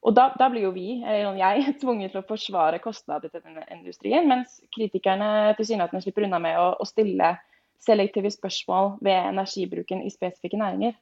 Og 0.00 0.14
da, 0.16 0.30
da, 0.38 0.48
blir 0.48 0.64
jo 0.64 0.72
vi, 0.72 1.02
eller 1.04 1.36
jeg, 1.36 1.74
tvunget 1.82 2.14
til 2.14 2.22
å 2.22 2.28
forsvare 2.28 2.80
kostnader 2.80 3.32
til 3.32 3.42
denne 3.44 3.66
industrien, 3.74 4.28
mens 4.28 4.60
kritikerne 4.76 5.54
tilsynelatende 5.58 6.04
slipper 6.04 6.28
unna 6.28 6.40
med 6.40 6.56
å, 6.60 6.70
å 6.80 6.88
stille 6.88 7.34
selektive 7.80 8.30
spørsmål 8.32 8.98
ved 9.04 9.16
energibruken 9.32 10.04
i 10.04 10.12
spesifikke 10.12 10.60
næringer. 10.60 10.96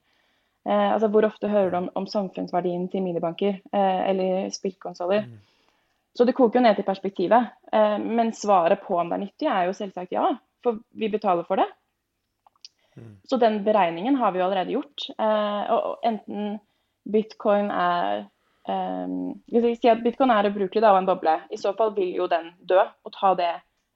Eh, 0.69 0.93
altså 0.93 1.09
Hvor 1.09 1.25
ofte 1.25 1.49
hører 1.49 1.71
du 1.71 1.77
om, 1.77 1.89
om 1.95 2.07
samfunnsverdien 2.07 2.89
til 2.93 3.03
minibanker 3.03 3.57
eh, 3.73 4.01
eller 4.11 4.51
spillkonsoller? 4.53 5.25
Mm. 5.25 5.39
Så 6.15 6.27
det 6.29 6.35
koker 6.37 6.61
jo 6.61 6.65
ned 6.67 6.77
til 6.77 6.85
perspektivet. 6.85 7.55
Eh, 7.73 7.97
men 8.05 8.35
svaret 8.37 8.83
på 8.85 8.99
om 9.01 9.09
det 9.09 9.17
er 9.17 9.25
nyttig, 9.25 9.49
er 9.49 9.69
jo 9.69 9.77
selvsagt 9.77 10.13
ja. 10.13 10.29
For 10.65 10.81
vi 10.91 11.09
betaler 11.09 11.47
for 11.49 11.63
det. 11.63 11.69
Mm. 12.99 13.15
Så 13.25 13.39
den 13.41 13.63
beregningen 13.65 14.19
har 14.21 14.35
vi 14.35 14.43
jo 14.43 14.49
allerede 14.49 14.75
gjort. 14.77 15.09
Eh, 15.17 15.73
og 15.73 16.05
enten 16.05 16.59
bitcoin 17.09 17.73
er 17.73 18.27
Vi 18.69 19.61
si 19.81 19.89
at 19.89 20.03
bitcoin 20.05 20.29
er 20.29 20.51
ubrukelig 20.51 20.85
av 20.85 20.99
en 20.99 21.07
boble. 21.09 21.39
I 21.49 21.57
så 21.57 21.71
fall 21.73 21.95
vil 21.97 22.11
jo 22.19 22.27
den 22.29 22.51
dø 22.61 22.83
og 22.83 23.13
ta 23.15 23.31
det 23.33 23.55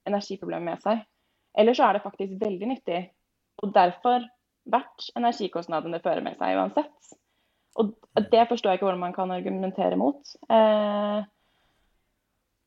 energiproblemet 0.09 0.64
med 0.64 0.81
seg. 0.81 1.02
Eller 1.52 1.76
så 1.76 1.91
er 1.91 1.99
det 1.99 2.07
faktisk 2.07 2.38
veldig 2.41 2.71
nyttig. 2.71 3.02
Og 3.61 3.75
derfor 3.75 4.25
verdt 4.71 5.11
energikostnadene 5.19 5.99
det 5.99 6.04
fører 6.04 6.25
med 6.25 6.38
seg 6.38 6.59
uansett. 6.59 7.14
Og 7.81 7.95
det 8.33 8.42
forstår 8.50 8.73
jeg 8.73 8.81
ikke 8.81 8.88
hvordan 8.88 9.00
man 9.00 9.14
kan 9.16 9.33
argumentere 9.33 9.97
mot. 9.97 10.35
Eh, 10.52 11.23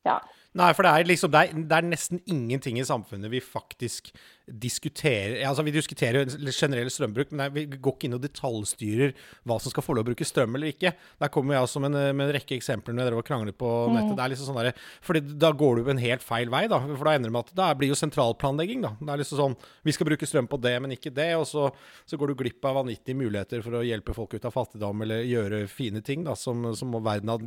ja. 0.06 0.16
Nei, 0.56 0.70
for 0.74 0.86
det 0.86 0.92
er, 0.92 1.06
liksom, 1.06 1.30
det, 1.34 1.42
er, 1.42 1.62
det 1.70 1.76
er, 1.76 1.86
nesten 1.86 2.22
ingenting 2.26 2.80
i 2.80 2.86
samfunnet 2.86 3.30
vi 3.30 3.42
faktisk 3.44 4.10
diskuterer 4.46 5.40
altså 5.48 5.64
Vi 5.66 5.74
diskuterer 5.74 6.28
generell 6.54 6.90
strømbruk, 6.92 7.32
men 7.34 7.50
vi 7.54 7.64
går 7.66 7.94
ikke 7.96 8.06
inn 8.06 8.16
og 8.16 8.22
detaljstyrer 8.22 9.14
hva 9.46 9.58
som 9.62 9.72
skal 9.72 9.82
få 9.82 9.96
lov 9.96 10.06
å 10.06 10.08
bruke 10.10 10.26
strøm 10.26 10.54
eller 10.54 10.70
ikke. 10.70 10.92
Der 11.20 11.32
kommer 11.34 11.56
jeg 11.56 11.66
også 11.66 11.82
med 11.82 11.96
en, 11.96 12.16
med 12.16 12.28
en 12.28 12.34
rekke 12.36 12.54
eksempler 12.54 12.94
når 12.94 13.10
dere 13.10 13.24
kranglet 13.26 13.58
på 13.58 13.66
mm. 13.66 13.96
nettet. 13.96 14.14
Det 14.14 14.24
er 14.24 14.32
liksom 14.32 14.50
sånn 14.50 14.60
der, 14.60 14.84
fordi 15.06 15.24
Da 15.46 15.50
går 15.50 15.80
du 15.80 15.90
en 15.90 16.02
helt 16.02 16.22
feil 16.24 16.52
vei, 16.52 16.64
da. 16.70 16.78
For 16.92 17.08
da 17.08 17.16
ender 17.16 17.32
det 17.32 17.36
med 17.36 17.50
at 17.50 17.58
det 17.58 17.70
blir 17.80 17.90
jo 17.90 17.98
sentralplanlegging. 17.98 18.84
da. 18.86 18.92
Det 19.00 19.14
er 19.14 19.22
liksom 19.22 19.42
sånn 19.42 19.56
Vi 19.86 19.96
skal 19.96 20.10
bruke 20.10 20.30
strøm 20.30 20.50
på 20.50 20.60
det, 20.62 20.76
men 20.84 20.94
ikke 20.94 21.14
det. 21.16 21.32
Og 21.40 21.46
så, 21.50 21.66
så 22.06 22.20
går 22.20 22.32
du 22.32 22.38
glipp 22.44 22.70
av 22.70 22.78
vanvittige 22.80 23.18
muligheter 23.18 23.66
for 23.66 23.80
å 23.80 23.84
hjelpe 23.86 24.14
folk 24.16 24.38
ut 24.38 24.46
av 24.46 24.54
fattigdom 24.54 25.02
eller 25.06 25.26
gjøre 25.26 25.64
fine 25.70 26.04
ting 26.06 26.22
da, 26.26 26.36
som, 26.38 26.68
som 26.78 26.94
verden 27.02 27.34
har 27.34 27.42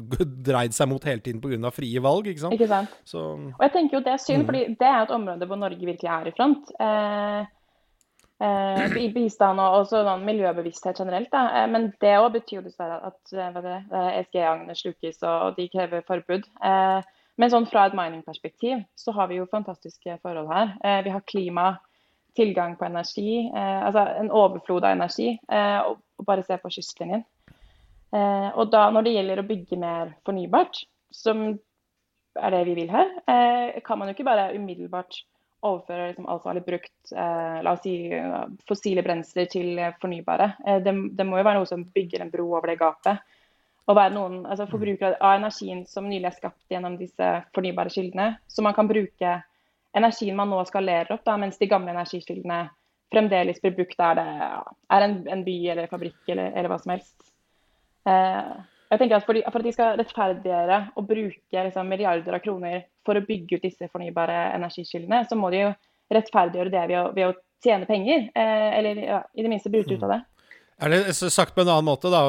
dreid 0.51 0.75
seg 0.75 0.91
mot 0.91 1.08
hele 1.08 1.24
tiden 1.24 1.39
pga. 1.44 1.72
frie 1.72 2.03
valg. 2.03 2.27
ikke 2.27 2.44
sant? 2.44 2.60
Ikke 2.60 2.70
sant? 2.72 3.00
Så, 3.08 3.24
og 3.56 3.63
jeg 3.63 3.75
tenker 3.75 4.00
jo 4.00 4.03
det 4.03 4.15
er 4.18 4.24
synd, 4.24 4.44
mm. 4.44 4.48
fordi 4.51 4.65
det 4.84 4.91
er 4.91 5.01
et 5.06 5.15
område 5.15 5.48
hvor 5.48 5.60
Norge 5.63 5.91
virkelig 5.94 6.12
er 6.12 6.29
i 6.32 6.36
front. 6.36 6.72
Eh, 6.75 6.88
eh, 8.39 9.08
bistand 9.13 9.62
og 9.62 9.81
også 9.84 10.03
sånn 10.08 10.25
miljøbevissthet 10.27 11.00
generelt. 11.00 11.29
Da. 11.34 11.46
Eh, 11.62 11.69
men 11.72 11.91
det 12.01 12.15
òg 12.17 12.34
betyr 12.38 12.60
jo 12.60 12.65
dessverre 12.67 13.00
at 13.10 13.34
ESG-agene 13.36 14.75
slukes 14.77 15.24
og 15.27 15.58
de 15.60 15.69
krever 15.72 16.05
forbud. 16.08 16.48
Eh, 16.63 17.15
men 17.39 17.51
sånn 17.51 17.69
fra 17.72 17.86
et 17.88 17.96
mining-perspektiv 17.96 18.84
så 19.00 19.15
har 19.15 19.29
vi 19.31 19.39
jo 19.39 19.48
fantastiske 19.51 20.17
forhold 20.24 20.51
her. 20.51 20.75
Eh, 20.84 21.00
vi 21.05 21.13
har 21.15 21.27
klima, 21.27 21.69
tilgang 22.38 22.75
på 22.77 22.86
energi, 22.86 23.48
eh, 23.48 23.79
altså 23.86 24.05
en 24.19 24.31
overflod 24.31 24.86
av 24.86 24.96
energi. 24.96 25.39
og 25.50 26.25
bare 26.27 26.43
se 26.43 26.58
på 26.58 26.69
kystlinjen. 26.69 27.24
og 28.12 28.72
da 28.72 28.89
når 28.89 29.03
det 29.03 29.13
gjelder 29.13 29.39
å 29.39 29.48
bygge 29.48 29.77
mer 29.77 30.13
fornybart, 30.25 30.84
som 31.12 31.60
er 32.36 32.50
det 32.51 32.65
vi 32.65 32.74
vil 32.75 32.89
her, 32.89 33.08
kan 33.86 34.00
man 34.00 34.08
jo 34.08 34.13
ikke 34.13 34.25
bare 34.25 34.55
umiddelbart 34.55 35.24
overføre 35.66 36.08
liksom 36.10 36.28
blitt 36.28 36.66
brukt, 36.66 37.12
eh, 37.12 37.60
la 37.63 37.74
oss 37.74 37.84
si 37.84 37.96
fossile 38.68 39.04
brensler 39.04 39.50
til 39.51 39.80
fornybare. 40.01 40.54
Eh, 40.66 40.80
det, 40.84 40.94
det, 41.18 41.25
må 41.28 41.39
jo 41.39 41.48
være 41.48 41.60
noe 41.60 41.70
som 41.70 41.84
bygger 41.84 42.24
en 42.24 42.32
bro 42.32 42.48
over 42.54 42.72
det 42.72 42.80
gapet. 42.80 43.20
Og 43.89 43.98
være 43.98 44.13
noen 44.13 44.44
altså 44.46 44.68
forbrukere 44.70 45.16
forbruker 45.16 45.25
av 45.25 45.39
energien 45.39 45.86
som 45.89 46.08
nylig 46.08 46.30
er 46.30 46.38
skapt 46.38 46.72
gjennom 46.72 46.98
disse 47.00 47.30
fornybare 47.56 47.89
kildene. 47.89 48.36
Så 48.48 48.63
man 48.63 48.78
kan 48.78 48.88
bruke 48.88 49.39
energien 49.98 50.38
man 50.38 50.51
nå 50.54 50.62
skalerer 50.70 51.12
opp, 51.16 51.25
da, 51.25 51.38
mens 51.42 51.58
de 51.58 51.68
gamle 51.68 51.96
energikildene 51.96 52.68
fremdeles 53.10 53.58
blir 53.63 53.74
brukt 53.74 53.98
der 53.98 54.20
det 54.20 54.25
er 54.94 55.06
en, 55.06 55.16
en 55.34 55.42
by 55.44 55.56
eller 55.74 55.89
fabrikk 55.89 56.30
eller, 56.30 56.51
eller 56.54 56.70
hva 56.70 56.78
som 56.82 56.94
helst. 56.94 57.32
Eh, 58.06 58.51
jeg 58.89 59.01
tenker 59.01 59.19
at 59.19 59.25
for, 59.25 59.38
de, 59.38 59.43
for, 59.46 59.62
at 59.62 59.67
de 59.67 59.74
skal 59.75 60.00
rettferdiggjøre 60.00 60.79
og 60.98 61.05
bruke 61.10 61.65
liksom, 61.67 61.91
milliarder 61.91 62.38
av 62.38 62.41
kroner 62.41 62.81
for 63.05 63.19
å 63.19 63.25
bygge 63.25 63.60
ut 63.60 63.67
disse 63.67 63.89
fornybare 63.91 64.38
energikildene, 64.55 65.22
så 65.29 65.38
må 65.38 65.51
de 65.53 65.62
jo 65.62 65.69
rettferdiggjøre 66.15 66.74
det 66.74 66.86
ved 66.89 66.98
å, 66.98 67.03
ved 67.13 67.29
å 67.29 67.36
tjene 67.63 67.89
penger. 67.89 68.29
Eh, 68.34 68.69
eller 68.79 69.03
ja, 69.03 69.22
i 69.36 69.46
det 69.46 69.51
minste 69.51 69.72
bruke 69.74 69.93
ut 69.93 70.05
av 70.08 70.15
det. 70.15 70.19
Er 70.79 70.93
det 70.93 71.12
sagt 71.12 71.55
på 71.55 71.65
en 71.65 71.67
annen 71.67 71.88
måte, 71.89 72.07
da, 72.07 72.21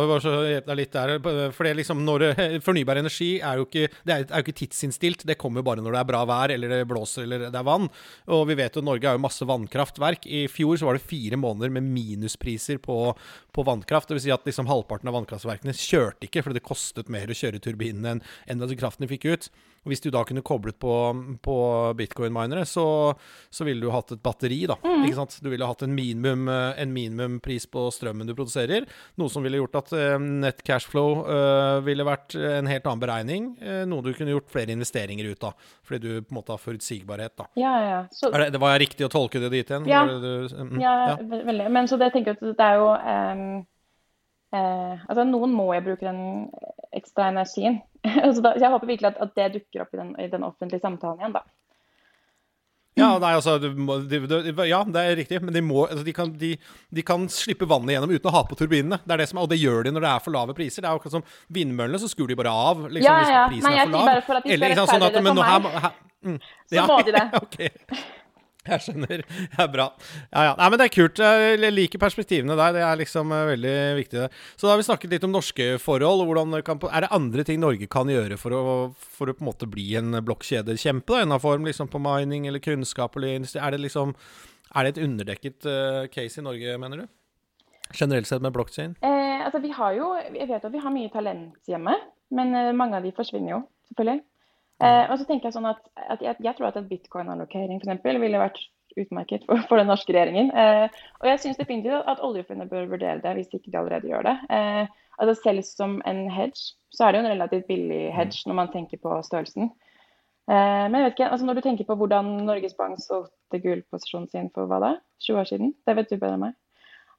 litt 0.74 0.94
der, 0.96 1.12
for 1.54 1.66
det 1.66 1.74
liksom 1.78 2.00
når, 2.02 2.24
Fornybar 2.66 2.98
energi 2.98 3.36
er 3.38 3.60
jo, 3.60 3.66
ikke, 3.68 3.86
det 4.02 4.14
er, 4.14 4.24
er 4.26 4.42
jo 4.42 4.46
ikke 4.46 4.56
tidsinnstilt. 4.64 5.22
Det 5.28 5.38
kommer 5.38 5.62
bare 5.66 5.84
når 5.84 5.94
det 5.94 6.00
er 6.00 6.08
bra 6.08 6.24
vær, 6.26 6.54
eller 6.56 6.74
det 6.74 6.88
blåser, 6.90 7.28
eller 7.28 7.46
det 7.46 7.60
er 7.60 7.68
vann. 7.68 7.86
Og 8.34 8.42
vi 8.50 8.58
vet 8.58 8.74
jo 8.74 8.82
Norge 8.82 9.06
har 9.06 9.14
jo 9.14 9.22
masse 9.22 9.46
vannkraftverk. 9.46 10.26
I 10.26 10.42
fjor 10.50 10.80
så 10.80 10.88
var 10.88 10.98
det 10.98 11.06
fire 11.06 11.38
måneder 11.38 11.70
med 11.76 11.86
minuspriser 11.94 12.82
på, 12.82 12.98
på 13.54 13.66
vannkraft. 13.70 14.10
Dvs. 14.10 14.26
Si 14.26 14.34
at 14.34 14.50
liksom 14.50 14.70
halvparten 14.70 15.12
av 15.12 15.20
vannkraftverkene 15.20 15.76
kjørte 15.76 16.26
ikke 16.26 16.42
fordi 16.42 16.58
det 16.58 16.66
kostet 16.66 17.12
mer 17.12 17.30
å 17.30 17.38
kjøre 17.38 17.62
turbinene 17.62 18.16
enn, 18.16 18.24
enn 18.50 18.78
kraften 18.80 19.06
de 19.06 19.14
fikk 19.14 19.30
ut. 19.30 19.50
Og 19.80 19.94
Hvis 19.94 20.02
du 20.04 20.10
da 20.12 20.20
kunne 20.28 20.42
koblet 20.44 20.76
på, 20.80 20.92
på 21.40 21.56
bitcoin-minere, 21.96 22.66
så, 22.68 22.84
så, 23.48 23.64
ville 23.64 23.80
du 23.80 23.92
hatt 23.94 24.12
et 24.12 24.20
batteri. 24.20 24.58
da, 24.68 24.76
mm. 24.76 25.06
ikke 25.06 25.16
sant? 25.16 25.38
Du 25.40 25.48
ville 25.48 25.68
hatt 25.68 25.84
en 25.86 25.94
minimum, 25.96 26.50
eh, 26.52 26.82
en 26.82 26.92
minimumpris 26.92 27.64
på 27.72 27.86
strømmen 27.96 28.28
du 28.28 28.34
produserer. 28.34 28.84
Noe 29.20 29.32
som 29.32 29.46
ville 29.46 29.60
gjort 29.62 29.80
at 29.80 29.94
uh, 29.96 30.18
net 30.20 30.60
cashflow 30.66 31.24
uh, 31.24 31.80
ville 31.86 32.04
vært 32.04 32.36
en 32.36 32.68
helt 32.68 32.84
annen 32.84 33.04
beregning. 33.06 33.48
Noe 33.88 34.04
du 34.04 34.12
kunne 34.16 34.34
gjort 34.34 34.52
flere 34.52 34.74
investeringer 34.76 35.32
ut 35.32 35.48
av. 35.48 35.72
Fordi 35.86 36.00
du 36.04 36.10
på 36.20 36.34
en 36.34 36.40
måte 36.42 36.54
har 36.54 36.60
forutsigbarhet. 36.60 37.38
da. 37.40 37.48
Ja, 37.60 37.74
ja. 37.86 38.00
Så, 38.12 38.30
det, 38.36 38.52
det 38.52 38.60
var 38.60 38.76
jeg 38.76 38.84
riktig 38.84 39.08
å 39.08 39.12
tolke 39.12 39.40
det 39.40 39.52
dit 39.54 39.64
igjen? 39.64 39.88
Ja, 39.88 40.04
det, 40.04 40.36
mm, 40.52 40.76
ja, 40.82 40.94
ja, 41.08 41.18
veldig. 41.40 41.72
Men 41.72 41.88
så 41.88 41.96
det 42.00 42.12
tenker 42.12 42.34
jeg 42.34 42.42
at 42.42 42.58
det 42.60 42.68
er 42.68 42.82
jo 42.82 42.90
um 42.94 43.44
Eh, 44.50 45.06
altså 45.06 45.22
Noen 45.28 45.52
må 45.54 45.68
jeg 45.76 45.86
bruke 45.86 46.06
den 46.06 46.50
ekstra 46.96 47.30
energien. 47.30 47.80
så 48.34 48.42
da, 48.42 48.56
jeg 48.58 48.72
håper 48.72 48.90
virkelig 48.90 49.12
at, 49.12 49.22
at 49.22 49.34
det 49.38 49.48
dukker 49.60 49.84
opp 49.84 49.94
i 49.94 50.02
den, 50.02 50.12
i 50.18 50.28
den, 50.32 50.46
offentlige 50.46 50.82
samtalen 50.82 51.22
igjen, 51.22 51.36
da. 51.38 51.46
Ja, 52.98 53.14
nei, 53.22 53.30
altså, 53.38 53.54
må, 53.78 54.00
de, 54.10 54.18
de, 54.28 54.52
ja, 54.66 54.80
det 54.84 55.02
er 55.06 55.14
riktig, 55.16 55.38
men 55.46 55.54
de, 55.54 55.62
må, 55.64 55.84
altså, 55.86 56.02
de, 56.04 56.12
kan, 56.12 56.32
de, 56.36 57.04
kan, 57.06 57.28
slippe 57.32 57.68
vannet 57.70 57.94
gjennom 57.94 58.12
uten 58.12 58.28
å 58.28 58.34
ha 58.34 58.42
på 58.48 58.58
turbinene. 58.58 58.98
Det 59.06 59.14
er 59.14 59.22
det 59.22 59.28
som 59.30 59.40
og 59.40 59.48
det 59.52 59.60
gjør 59.60 59.86
de 59.86 59.94
når 59.94 60.04
det 60.04 60.10
er 60.10 60.24
for 60.24 60.34
lave 60.34 60.56
priser. 60.58 60.82
Det 60.82 60.90
er 60.90 60.98
akkurat 60.98 61.14
som 61.14 61.24
vindmøllene, 61.54 62.02
så 62.02 62.10
skrur 62.10 62.28
de 62.28 62.36
bare 62.36 62.52
av 62.52 62.82
liksom, 62.90 63.06
ja, 63.06 63.20
ja. 63.30 63.44
hvis 63.52 63.62
prisen 63.62 63.94
Nei, 63.94 64.16
er 64.18 64.26
for 64.26 64.36
lav. 64.36 64.50
Eller, 64.50 64.74
liksom, 64.74 64.90
sånn 64.90 65.06
at, 65.06 65.20
men, 65.22 65.38
meg. 65.38 65.70
Her, 65.70 65.84
her, 65.86 65.96
mm, 66.26 66.40
så 66.74 66.88
må 66.90 66.98
de 67.06 67.16
det. 67.16 67.26
okay. 67.44 67.70
Jeg 68.60 68.82
skjønner. 68.84 69.22
Det 69.54 69.62
er 69.62 69.68
bra. 69.72 69.86
Ja, 70.28 70.42
ja. 70.50 70.52
Nei, 70.58 70.66
men 70.68 70.80
det 70.80 70.86
er 70.86 70.92
kult. 70.92 71.20
Jeg 71.22 71.72
liker 71.72 72.02
perspektivene 72.02 72.56
der. 72.58 72.74
Det 72.76 72.82
er 72.84 72.98
liksom 73.00 73.32
uh, 73.32 73.46
veldig 73.48 73.76
viktig. 73.96 74.18
Det. 74.18 74.42
Så 74.52 74.66
da 74.66 74.74
har 74.74 74.80
vi 74.80 74.86
snakket 74.88 75.14
litt 75.14 75.24
om 75.24 75.32
norske 75.32 75.68
forhold. 75.80 76.26
hvordan 76.28 76.58
kan, 76.66 76.80
Er 76.90 77.06
det 77.06 77.12
andre 77.16 77.46
ting 77.48 77.62
Norge 77.62 77.88
kan 77.90 78.10
gjøre 78.12 78.36
for 78.40 78.56
å, 78.56 78.64
for 78.92 79.32
å 79.32 79.36
på 79.36 79.44
en 79.44 79.48
måte 79.48 79.70
bli 79.70 79.86
en 80.00 80.12
blokkjedekjempe? 80.26 81.22
I 81.22 81.24
en 81.24 81.38
form 81.40 81.64
liksom 81.68 81.88
på 81.88 82.02
mining 82.04 82.50
eller 82.50 82.60
kunnskap 82.64 83.16
eller 83.16 83.40
industri? 83.40 83.62
Er 83.64 83.72
det 83.72 83.80
liksom 83.86 84.14
Er 84.74 84.84
det 84.84 84.92
et 84.94 85.04
underdekket 85.06 85.66
uh, 85.66 86.04
case 86.12 86.40
i 86.40 86.44
Norge, 86.44 86.76
mener 86.78 87.02
du? 87.02 87.08
Generelt 87.96 88.28
sett 88.28 88.42
med 88.42 88.52
blokkjede? 88.54 89.00
Eh, 89.02 89.40
altså, 89.44 89.58
vi 89.58 89.72
har 89.74 89.96
jo 89.96 90.12
Jeg 90.20 90.48
vet 90.48 90.64
at 90.64 90.72
vi 90.72 90.82
har 90.84 90.94
mye 90.94 91.10
talent 91.10 91.56
hjemme, 91.66 91.96
men 92.30 92.54
uh, 92.54 92.76
mange 92.76 93.00
av 93.00 93.08
de 93.08 93.16
forsvinner 93.16 93.56
jo, 93.56 93.64
selvfølgelig. 93.90 94.20
Eh, 94.80 95.10
og 95.10 95.18
så 95.20 95.26
tenker 95.28 95.50
Jeg 95.50 95.56
sånn 95.58 95.68
at, 95.68 95.80
at 96.08 96.22
jeg, 96.24 96.38
jeg, 96.40 96.56
tror 96.56 96.70
at 96.70 96.78
en 96.80 96.88
bitcoin-allokering 96.88 97.82
ville 97.84 98.40
vært 98.40 98.60
utmerket 98.98 99.44
for, 99.46 99.60
for, 99.68 99.80
den 99.80 99.90
norske 99.90 100.14
regjeringen. 100.14 100.50
Eh, 100.50 101.02
og 101.20 101.28
jeg 101.28 101.42
syns 101.42 101.60
definitivt 101.60 102.08
at 102.10 102.22
oljefondet 102.26 102.70
bør 102.70 102.88
vurdere 102.90 103.20
det, 103.22 103.36
hvis 103.36 103.52
ikke 103.52 103.70
de 103.70 103.78
allerede 103.80 104.10
gjør 104.10 104.26
det. 104.30 104.36
Eh, 104.56 104.88
altså 105.20 105.36
Selv 105.42 105.62
som 105.66 106.00
en 106.08 106.24
hedge, 106.32 106.72
så 106.94 107.06
er 107.06 107.12
det 107.12 107.20
jo 107.20 107.26
en 107.26 107.34
relativt 107.34 107.68
billig 107.68 108.02
hedge 108.16 108.48
når 108.48 108.58
man 108.62 108.72
tenker 108.72 109.02
på 109.02 109.20
størrelsen. 109.26 109.70
Eh, 110.50 110.86
men 110.88 110.98
jeg 110.98 111.06
vet 111.06 111.18
ikke, 111.18 111.28
altså 111.36 111.46
når 111.46 111.60
du 111.60 111.66
tenker 111.66 111.86
på 111.86 111.98
hvordan 112.00 112.32
Norges 112.48 112.74
Bank 112.78 112.98
solgte 113.04 113.62
gullposisjonen 113.62 114.32
sin 114.32 114.50
for 114.54 114.70
hva 114.70 114.80
da? 114.82 114.96
20 115.26 115.42
år 115.42 115.52
siden, 115.52 115.74
det 115.86 115.96
vet 115.98 116.10
du 116.10 116.16
bedre 116.16 116.38
enn 116.38 116.46
meg. 116.48 116.58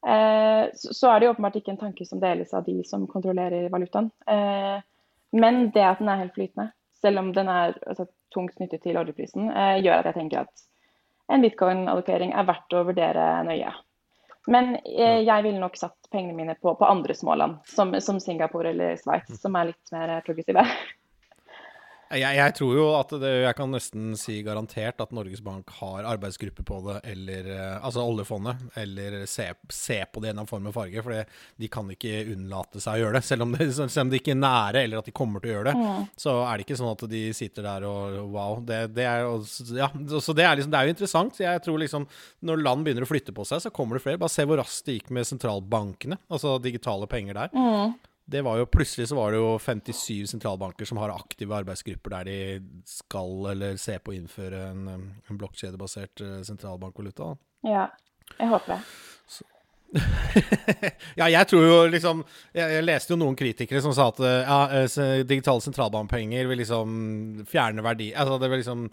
Eh, 0.01 0.65
så, 0.73 0.95
så, 0.97 1.11
er 1.11 1.21
det 1.21 1.29
jo 1.29 1.35
åpenbart 1.35 1.61
ikke 1.61 1.75
en 1.75 1.83
tanke 1.83 2.07
som 2.09 2.19
deles 2.19 2.53
av 2.57 2.65
de 2.65 2.79
som 2.89 3.05
kontrollerer 3.07 3.69
valutaen. 3.71 4.09
Eh, 4.25 4.81
men 5.37 5.67
det 5.71 5.83
at 5.85 6.01
den 6.01 6.09
er 6.11 6.25
helt 6.25 6.35
flytende 6.35 6.71
selv 7.01 7.21
om 7.21 7.31
den 7.35 7.49
er 7.51 7.77
altså, 7.87 8.07
tungt 8.33 8.55
knyttet 8.57 8.83
til 8.85 8.99
oljeprisen, 8.99 9.49
eh, 9.49 9.77
gjør 9.83 10.01
at 10.01 10.11
jeg 10.11 10.19
tenker 10.19 10.45
at 10.45 10.67
en 11.31 11.43
bitcoin-allokering 11.45 12.35
er 12.35 12.47
verdt 12.47 12.75
å 12.75 12.85
vurdere 12.87 13.27
nøye. 13.47 13.71
Men 14.51 14.75
eh, 14.81 15.21
jeg 15.21 15.45
ville 15.45 15.61
nok 15.61 15.77
satt 15.77 16.09
pengene 16.11 16.37
mine 16.37 16.55
på, 16.59 16.73
på 16.77 16.87
andre 16.87 17.15
småland, 17.17 17.59
som, 17.69 17.93
som 18.01 18.19
Singapore 18.19 18.73
eller 18.73 18.97
Sveits, 18.99 19.37
som 19.41 19.55
er 19.59 19.71
litt 19.71 19.93
mer 19.93 20.17
progressive. 20.25 20.65
Jeg, 22.11 22.35
jeg, 22.37 22.53
tror 22.57 22.73
jo 22.75 22.85
at 22.97 23.13
det, 23.21 23.29
jeg 23.45 23.55
kan 23.55 23.71
nesten 23.71 24.11
si 24.19 24.39
garantert 24.43 24.99
at 25.03 25.13
Norges 25.15 25.41
Bank 25.43 25.69
har 25.77 26.07
arbeidsgruppe 26.09 26.65
på 26.67 26.79
det, 26.87 26.97
eller 27.13 27.47
eh, 27.53 27.77
altså 27.79 28.03
oljefondet, 28.03 28.65
eller 28.79 29.21
se, 29.29 29.47
se 29.71 30.01
på 30.11 30.23
det 30.23 30.31
gjennom 30.31 30.49
form 30.49 30.67
og 30.71 30.75
farge. 30.75 31.03
For 31.05 31.15
de 31.61 31.71
kan 31.71 31.89
ikke 31.93 32.25
unnlate 32.33 32.83
seg 32.83 32.99
å 32.99 33.05
gjøre 33.05 33.19
det. 33.19 33.23
Selv 33.29 33.47
om, 33.47 33.55
det, 33.55 33.69
selv 33.77 34.03
om 34.03 34.11
de 34.11 34.19
ikke 34.19 34.35
er 34.35 34.41
nære, 34.41 34.83
eller 34.83 35.01
at 35.01 35.07
de 35.07 35.15
kommer 35.15 35.43
til 35.43 35.53
å 35.53 35.55
gjøre 35.55 35.71
det, 35.71 35.77
mm. 35.79 36.11
så 36.25 36.35
er 36.43 36.51
det 36.53 36.67
ikke 36.67 36.79
sånn 36.81 36.93
at 36.93 37.07
de 37.15 37.23
sitter 37.37 37.69
der 37.69 37.87
og 37.87 38.19
wow. 38.35 38.59
Det, 38.67 38.83
det 38.97 39.07
er, 39.07 39.25
ja, 39.79 39.89
så 40.19 40.35
det 40.37 40.47
er, 40.47 40.59
liksom, 40.59 40.75
det 40.75 40.81
er 40.81 40.89
jo 40.89 40.97
interessant. 40.97 41.41
Jeg 41.41 41.65
tror 41.65 41.81
liksom 41.81 42.07
når 42.47 42.63
land 42.65 42.87
begynner 42.87 43.07
å 43.07 43.11
flytte 43.11 43.35
på 43.35 43.47
seg, 43.47 43.63
så 43.63 43.73
kommer 43.73 43.97
det 43.97 44.05
flere. 44.05 44.21
Bare 44.21 44.33
se 44.33 44.47
hvor 44.47 44.59
raskt 44.61 44.87
det 44.89 44.99
gikk 44.99 45.11
med 45.15 45.27
sentralbankene, 45.27 46.19
altså 46.31 46.57
digitale 46.61 47.09
penger 47.11 47.45
der. 47.45 47.55
Mm 47.55 47.99
det 48.25 48.41
var 48.45 48.59
jo 48.61 48.67
Plutselig 48.71 49.07
så 49.09 49.17
var 49.17 49.33
det 49.33 49.39
jo 49.41 49.55
57 49.59 50.27
sentralbanker 50.31 50.87
som 50.87 50.99
har 51.01 51.13
aktive 51.13 51.55
arbeidsgrupper 51.57 52.13
der 52.15 52.29
de 52.29 52.83
skal 52.87 53.47
eller 53.53 53.79
ser 53.81 53.99
på 54.03 54.13
å 54.13 54.17
innføre 54.17 54.61
en, 54.71 54.85
en 55.27 55.39
blokkjedebasert 55.41 56.23
eh, 56.23 56.37
sentralbankvaluta. 56.47 57.33
Ja, 57.67 57.87
jeg 58.37 58.51
håper 58.53 58.75
det. 58.75 58.79
Så, 59.27 59.47
ja, 61.19 61.25
jeg 61.27 61.47
tror 61.51 61.65
jo 61.65 61.79
liksom 61.91 62.21
jeg, 62.55 62.63
jeg, 62.77 62.83
leste 62.85 63.11
jo 63.11 63.17
noen 63.19 63.35
kritikere 63.35 63.81
som 63.83 63.91
sa 63.95 64.07
at 64.11 64.21
ja, 64.23 64.59
eh, 64.79 65.23
digitale 65.27 65.63
sentralbanepenger 65.63 66.47
vil 66.47 66.61
liksom 66.63 66.93
fjerne 67.49 67.83
verdi 67.83 68.11
Altså 68.15 68.37
det 68.39 68.51
vil 68.51 68.61
liksom 68.61 68.85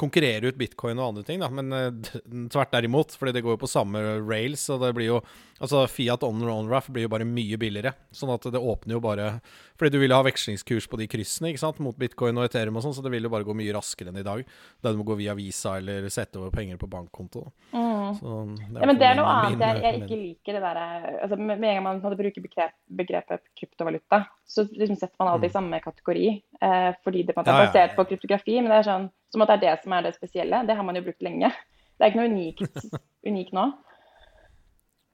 konkurrere 0.00 0.48
ut 0.48 0.58
bitcoin 0.60 0.98
og 0.98 1.10
andre 1.10 1.26
ting, 1.28 1.42
da. 1.42 1.50
Men 1.52 1.74
uh, 1.74 2.48
tvert 2.52 2.72
derimot, 2.72 3.12
fordi 3.18 3.36
det 3.36 3.44
går 3.44 3.56
jo 3.56 3.62
på 3.64 3.70
samme 3.70 4.00
rails, 4.24 4.64
og 4.72 4.82
det 4.84 4.94
blir 4.96 5.12
jo 5.12 5.20
Altså 5.58 5.82
Fiat 5.90 6.22
on 6.22 6.44
on-raff 6.46 6.86
blir 6.94 7.08
jo 7.08 7.10
bare 7.10 7.26
mye 7.26 7.58
billigere. 7.58 7.90
Sånn 8.14 8.30
at 8.30 8.44
det 8.46 8.60
åpner 8.62 8.94
jo 8.94 9.00
bare 9.02 9.40
Fordi 9.78 9.90
du 9.90 9.98
vil 9.98 10.14
ha 10.14 10.20
vekslingskurs 10.22 10.86
på 10.90 11.00
de 11.00 11.08
kryssene 11.10 11.50
ikke 11.50 11.62
sant, 11.62 11.80
mot 11.82 11.98
bitcoin 11.98 12.38
og 12.38 12.46
Ethereum 12.46 12.78
og 12.78 12.84
sånn, 12.86 12.94
så 12.94 13.02
det 13.02 13.10
vil 13.14 13.26
jo 13.26 13.32
bare 13.32 13.46
gå 13.46 13.56
mye 13.58 13.74
raskere 13.74 14.12
enn 14.12 14.20
i 14.22 14.26
dag. 14.26 14.44
Da 14.82 14.92
du 14.94 15.00
må 15.00 15.06
gå 15.08 15.18
via 15.18 15.34
Visa 15.38 15.76
eller 15.80 16.06
sette 16.14 16.38
over 16.38 16.54
penger 16.54 16.78
på 16.78 16.90
bankkonto. 16.90 17.48
Mm. 17.72 18.14
Så, 18.18 18.34
ja, 18.78 18.86
men 18.86 18.98
det 18.98 19.08
er 19.10 19.18
noe 19.18 19.34
annet 19.34 19.64
jeg, 19.66 19.82
jeg 19.84 20.02
ikke 20.02 20.20
liker 20.22 20.37
det 20.46 20.60
derre 20.62 20.84
altså, 21.22 21.36
Med 21.36 21.56
en 21.56 21.78
gang 21.78 21.84
man 21.84 22.16
brukt 22.18 22.38
begrep, 22.42 22.74
begrepet 23.00 23.42
kryptovaluta, 23.58 24.22
så 24.46 24.64
liksom 24.70 24.96
setter 24.96 25.16
man 25.18 25.32
alt 25.32 25.44
i 25.44 25.50
mm. 25.50 25.56
samme 25.56 25.80
kategori. 25.84 26.28
Eh, 26.62 26.90
fordi 27.04 27.24
det 27.26 27.34
på 27.34 27.42
en 27.42 27.46
måte 27.46 27.56
er 27.56 27.66
basert 27.66 27.96
på 27.98 28.06
kryptografi. 28.12 28.56
Men 28.60 28.72
det 28.72 28.78
er 28.78 28.88
sånn 28.88 29.10
som 29.34 29.44
at 29.44 29.52
det 29.52 29.58
er 29.58 29.64
det 29.66 29.74
som 29.82 29.96
er 29.96 30.06
det 30.06 30.14
spesielle. 30.16 30.62
Det 30.68 30.78
har 30.78 30.86
man 30.86 30.96
jo 30.98 31.04
brukt 31.08 31.26
lenge. 31.26 31.52
Det 31.98 32.06
er 32.06 32.12
ikke 32.12 32.22
noe 32.22 32.32
unikt, 32.32 32.88
unikt 33.30 33.54
nå. 33.56 33.66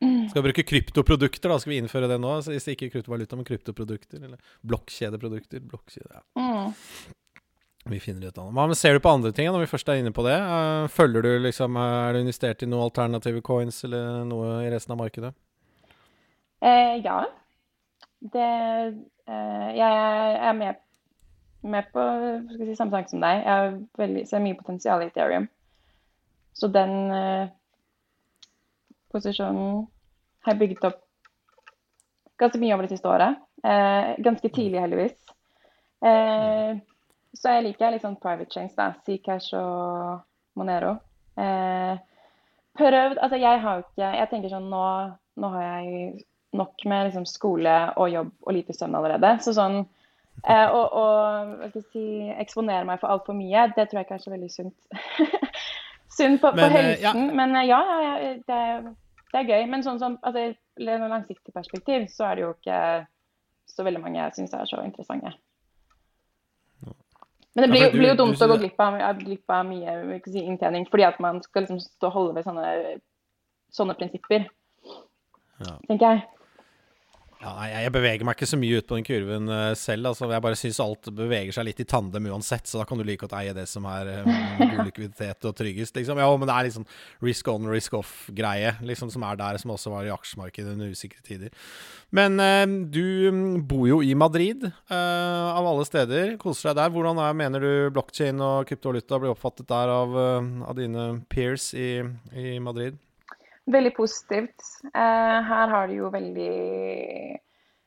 Skal 0.04 0.42
vi 0.42 0.46
bruke 0.48 0.66
kryptoprodukter, 0.68 1.48
da? 1.48 1.58
Skal 1.62 1.72
vi 1.72 1.80
innføre 1.80 2.08
det 2.10 2.18
nå? 2.20 2.36
Hvis 2.44 2.68
ikke 2.72 2.90
kryptovaluta, 2.92 3.38
men 3.38 3.46
kryptoprodukter. 3.48 4.20
Eller 4.20 4.56
blokkjedeprodukter. 4.66 5.62
Blokkjede, 5.70 6.20
ja. 6.20 6.24
Mm. 6.36 6.74
Vi 7.84 8.00
finner 8.00 8.28
ut 8.28 8.38
av 8.38 8.46
det. 8.46 8.52
Men 8.56 8.74
ser 8.74 8.94
du 8.94 9.00
på 9.04 9.12
andre 9.12 9.32
ting 9.32 9.50
når 9.52 9.66
vi 9.66 9.68
først 9.68 9.88
er 9.92 10.00
inne 10.00 10.12
på 10.14 10.24
det? 10.24 10.36
Eh, 10.40 10.86
følger 10.88 11.24
du 11.24 11.32
liksom 11.44 11.76
Er 11.76 12.14
du 12.14 12.22
investert 12.22 12.62
i 12.64 12.68
noen 12.68 12.86
alternative 12.86 13.42
coins 13.44 13.82
eller 13.84 14.22
noe 14.28 14.62
i 14.64 14.70
resten 14.72 14.94
av 14.94 15.02
markedet? 15.02 15.34
Eh, 16.64 16.96
ja. 17.04 17.18
Det 18.24 18.46
eh, 19.28 19.68
Jeg 19.76 19.98
er 20.48 20.56
med, 20.56 20.80
med 21.60 21.90
på 21.92 22.06
si, 22.54 22.72
samme 22.72 22.96
tanke 22.96 23.12
som 23.12 23.20
deg. 23.20 23.44
Jeg 23.44 23.76
veldig, 24.00 24.24
ser 24.30 24.44
mye 24.46 24.60
potensial 24.62 25.04
i 25.04 25.10
Ethereum. 25.12 25.50
Så 26.56 26.70
den 26.72 26.96
eh, 27.12 27.52
posisjonen 29.12 29.84
har 30.46 30.54
jeg 30.54 30.62
bygget 30.62 30.88
opp 30.88 31.02
ganske 32.40 32.58
mye 32.62 32.74
over 32.74 32.88
det 32.88 32.96
siste 32.96 33.12
året. 33.12 33.44
Eh, 33.64 34.16
ganske 34.24 34.48
tidlig, 34.48 34.80
heldigvis. 34.80 35.14
Eh, 36.04 36.80
så 37.34 37.56
jeg 37.56 37.66
liker 37.66 37.94
litt 37.94 38.04
sånn 38.04 38.18
private 38.22 38.50
chains, 38.52 38.74
da. 38.78 38.92
Zcash 39.06 39.54
og 39.58 40.22
Monero. 40.58 40.96
Eh, 41.38 41.94
prøvd 42.78 43.18
Altså, 43.18 43.38
jeg 43.42 43.60
har 43.60 43.78
jo 43.80 43.82
ikke 43.82 44.08
Jeg 44.14 44.28
tenker 44.30 44.52
sånn 44.52 44.68
nå, 44.70 44.82
nå 45.42 45.48
har 45.50 45.64
jeg 45.64 46.24
nok 46.54 46.84
med 46.86 47.08
liksom, 47.08 47.24
skole 47.26 47.72
og 47.98 48.12
jobb 48.12 48.28
og 48.46 48.54
lite 48.54 48.76
søvn 48.76 48.94
allerede. 48.94 49.32
Så 49.42 49.54
sånn 49.56 49.80
eh, 49.82 50.66
Å 50.70 50.82
hva 50.94 51.70
skal 51.70 51.80
jeg 51.80 51.88
si, 51.90 52.04
eksponere 52.44 52.86
meg 52.86 53.00
for 53.02 53.10
altfor 53.10 53.36
mye, 53.38 53.66
det 53.74 53.88
tror 53.88 54.00
jeg 54.00 54.08
ikke 54.08 54.20
er 54.20 54.36
veldig 54.36 54.52
sunt. 54.52 54.76
sunt 56.18 56.42
på, 56.42 56.52
men, 56.54 56.62
på 56.62 56.76
helsen. 56.76 57.24
Ja. 57.26 57.38
Men 57.40 57.56
ja, 57.66 57.80
ja, 58.06 58.14
det, 58.46 58.60
det, 59.32 59.40
er 59.40 59.50
gøy. 59.50 59.66
Men 59.72 59.82
sånn 59.86 59.98
som 60.02 60.20
altså, 60.22 60.52
langsiktig 60.78 61.54
perspektiv, 61.54 62.06
så 62.14 62.30
er 62.30 62.38
det 62.38 62.46
jo 62.46 62.54
ikke 62.54 62.78
så 63.74 63.86
veldig 63.86 64.04
mange 64.04 64.20
jeg 64.20 64.38
syns 64.38 64.54
er 64.54 64.70
så 64.70 64.84
interessante. 64.86 65.34
Men 67.54 67.62
det 67.62 67.70
blir, 67.70 67.82
ja, 67.84 67.90
du, 67.92 67.98
blir 67.98 68.10
jo 68.10 68.18
dumt 68.18 68.38
du, 68.38 68.44
å 68.44 68.50
gå 68.50 68.58
glipp 68.64 68.80
av, 68.82 68.96
glipp 69.20 69.52
av 69.54 69.66
mye 69.68 70.18
si, 70.26 70.40
inntjening 70.42 70.88
fordi 70.90 71.06
at 71.06 71.20
man 71.22 71.38
skal 71.44 71.62
liksom 71.62 71.78
stå 71.82 72.10
og 72.10 72.16
holde 72.16 72.36
ved 72.38 72.48
sånne, 72.48 72.70
sånne 73.74 73.94
prinsipper, 73.98 74.48
ja. 75.62 75.76
tenker 75.86 76.08
jeg. 76.08 76.24
Ja, 77.44 77.66
jeg 77.68 77.92
beveger 77.92 78.24
meg 78.24 78.38
ikke 78.38 78.46
så 78.48 78.56
mye 78.56 78.78
ut 78.80 78.86
på 78.88 78.96
den 78.96 79.04
kurven 79.04 79.50
uh, 79.52 79.74
selv. 79.76 80.08
Altså, 80.08 80.30
jeg 80.32 80.44
bare 80.46 80.56
syns 80.56 80.78
alt 80.80 81.10
beveger 81.12 81.52
seg 81.52 81.66
litt 81.68 81.82
i 81.82 81.86
tandem 81.88 82.30
uansett, 82.32 82.64
så 82.70 82.80
da 82.80 82.86
kan 82.88 82.96
du 82.96 83.04
like 83.04 83.20
godt 83.20 83.36
eie 83.36 83.52
det 83.56 83.66
som 83.68 83.84
er 83.90 84.08
um, 84.24 84.30
god 84.62 84.80
likviditet 84.86 85.44
og 85.44 85.52
tryggest. 85.58 85.92
Liksom. 85.98 86.22
Ja, 86.22 86.30
men 86.40 86.48
det 86.48 86.56
er 86.56 86.68
liksom 86.70 86.88
risk 87.26 87.50
on, 87.52 87.68
risk 87.68 87.98
off-greie 88.00 88.72
liksom, 88.88 89.12
som 89.12 89.26
er 89.28 89.36
der, 89.42 89.60
som 89.60 89.74
også 89.76 89.92
var 89.92 90.08
i 90.08 90.14
aksjemarkedet 90.14 90.72
under 90.72 90.96
usikre 90.96 91.20
tider. 91.26 91.52
Men 92.16 92.40
uh, 92.40 92.64
du 92.88 93.04
mm, 93.28 93.54
bor 93.68 93.84
jo 93.90 94.00
i 94.00 94.16
Madrid, 94.16 94.64
uh, 94.88 95.52
av 95.52 95.68
alle 95.68 95.84
steder. 95.88 96.38
Koser 96.40 96.70
deg 96.70 96.80
der. 96.80 96.94
Hvordan 96.96 97.20
er, 97.26 97.40
mener 97.44 97.60
du 97.60 97.72
blokkjede 97.92 98.40
og 98.40 98.70
kryptovaluta 98.70 99.20
blir 99.20 99.36
oppfattet 99.36 99.68
der 99.68 99.92
av, 99.92 100.16
av 100.64 100.78
dine 100.80 101.10
peers 101.28 101.74
i, 101.76 101.98
i 102.32 102.56
Madrid? 102.62 102.96
Veldig 103.66 103.94
positivt. 103.96 104.60
Eh, 104.94 105.38
her 105.48 105.68
har 105.72 105.88
du 105.88 105.94
jo 105.96 106.10
veldig 106.12 106.48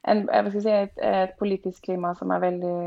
en, 0.09 0.23
si, 0.49 0.71
et, 0.71 0.95
et, 0.97 1.35
politisk 1.37 1.83
klima 1.85 2.15
som 2.17 2.31
er 2.33 2.41
veldig 2.41 2.77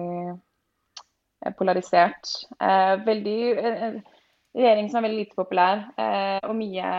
eh, 1.46 1.52
polarisert. 1.58 2.32
Eh, 2.58 2.94
veldig, 3.06 3.38
en 3.60 4.00
regjering 4.56 4.90
som 4.90 4.98
er 4.98 5.06
veldig 5.06 5.22
lite 5.22 5.38
populær, 5.38 5.84
og 6.48 6.54
mye 6.58 6.92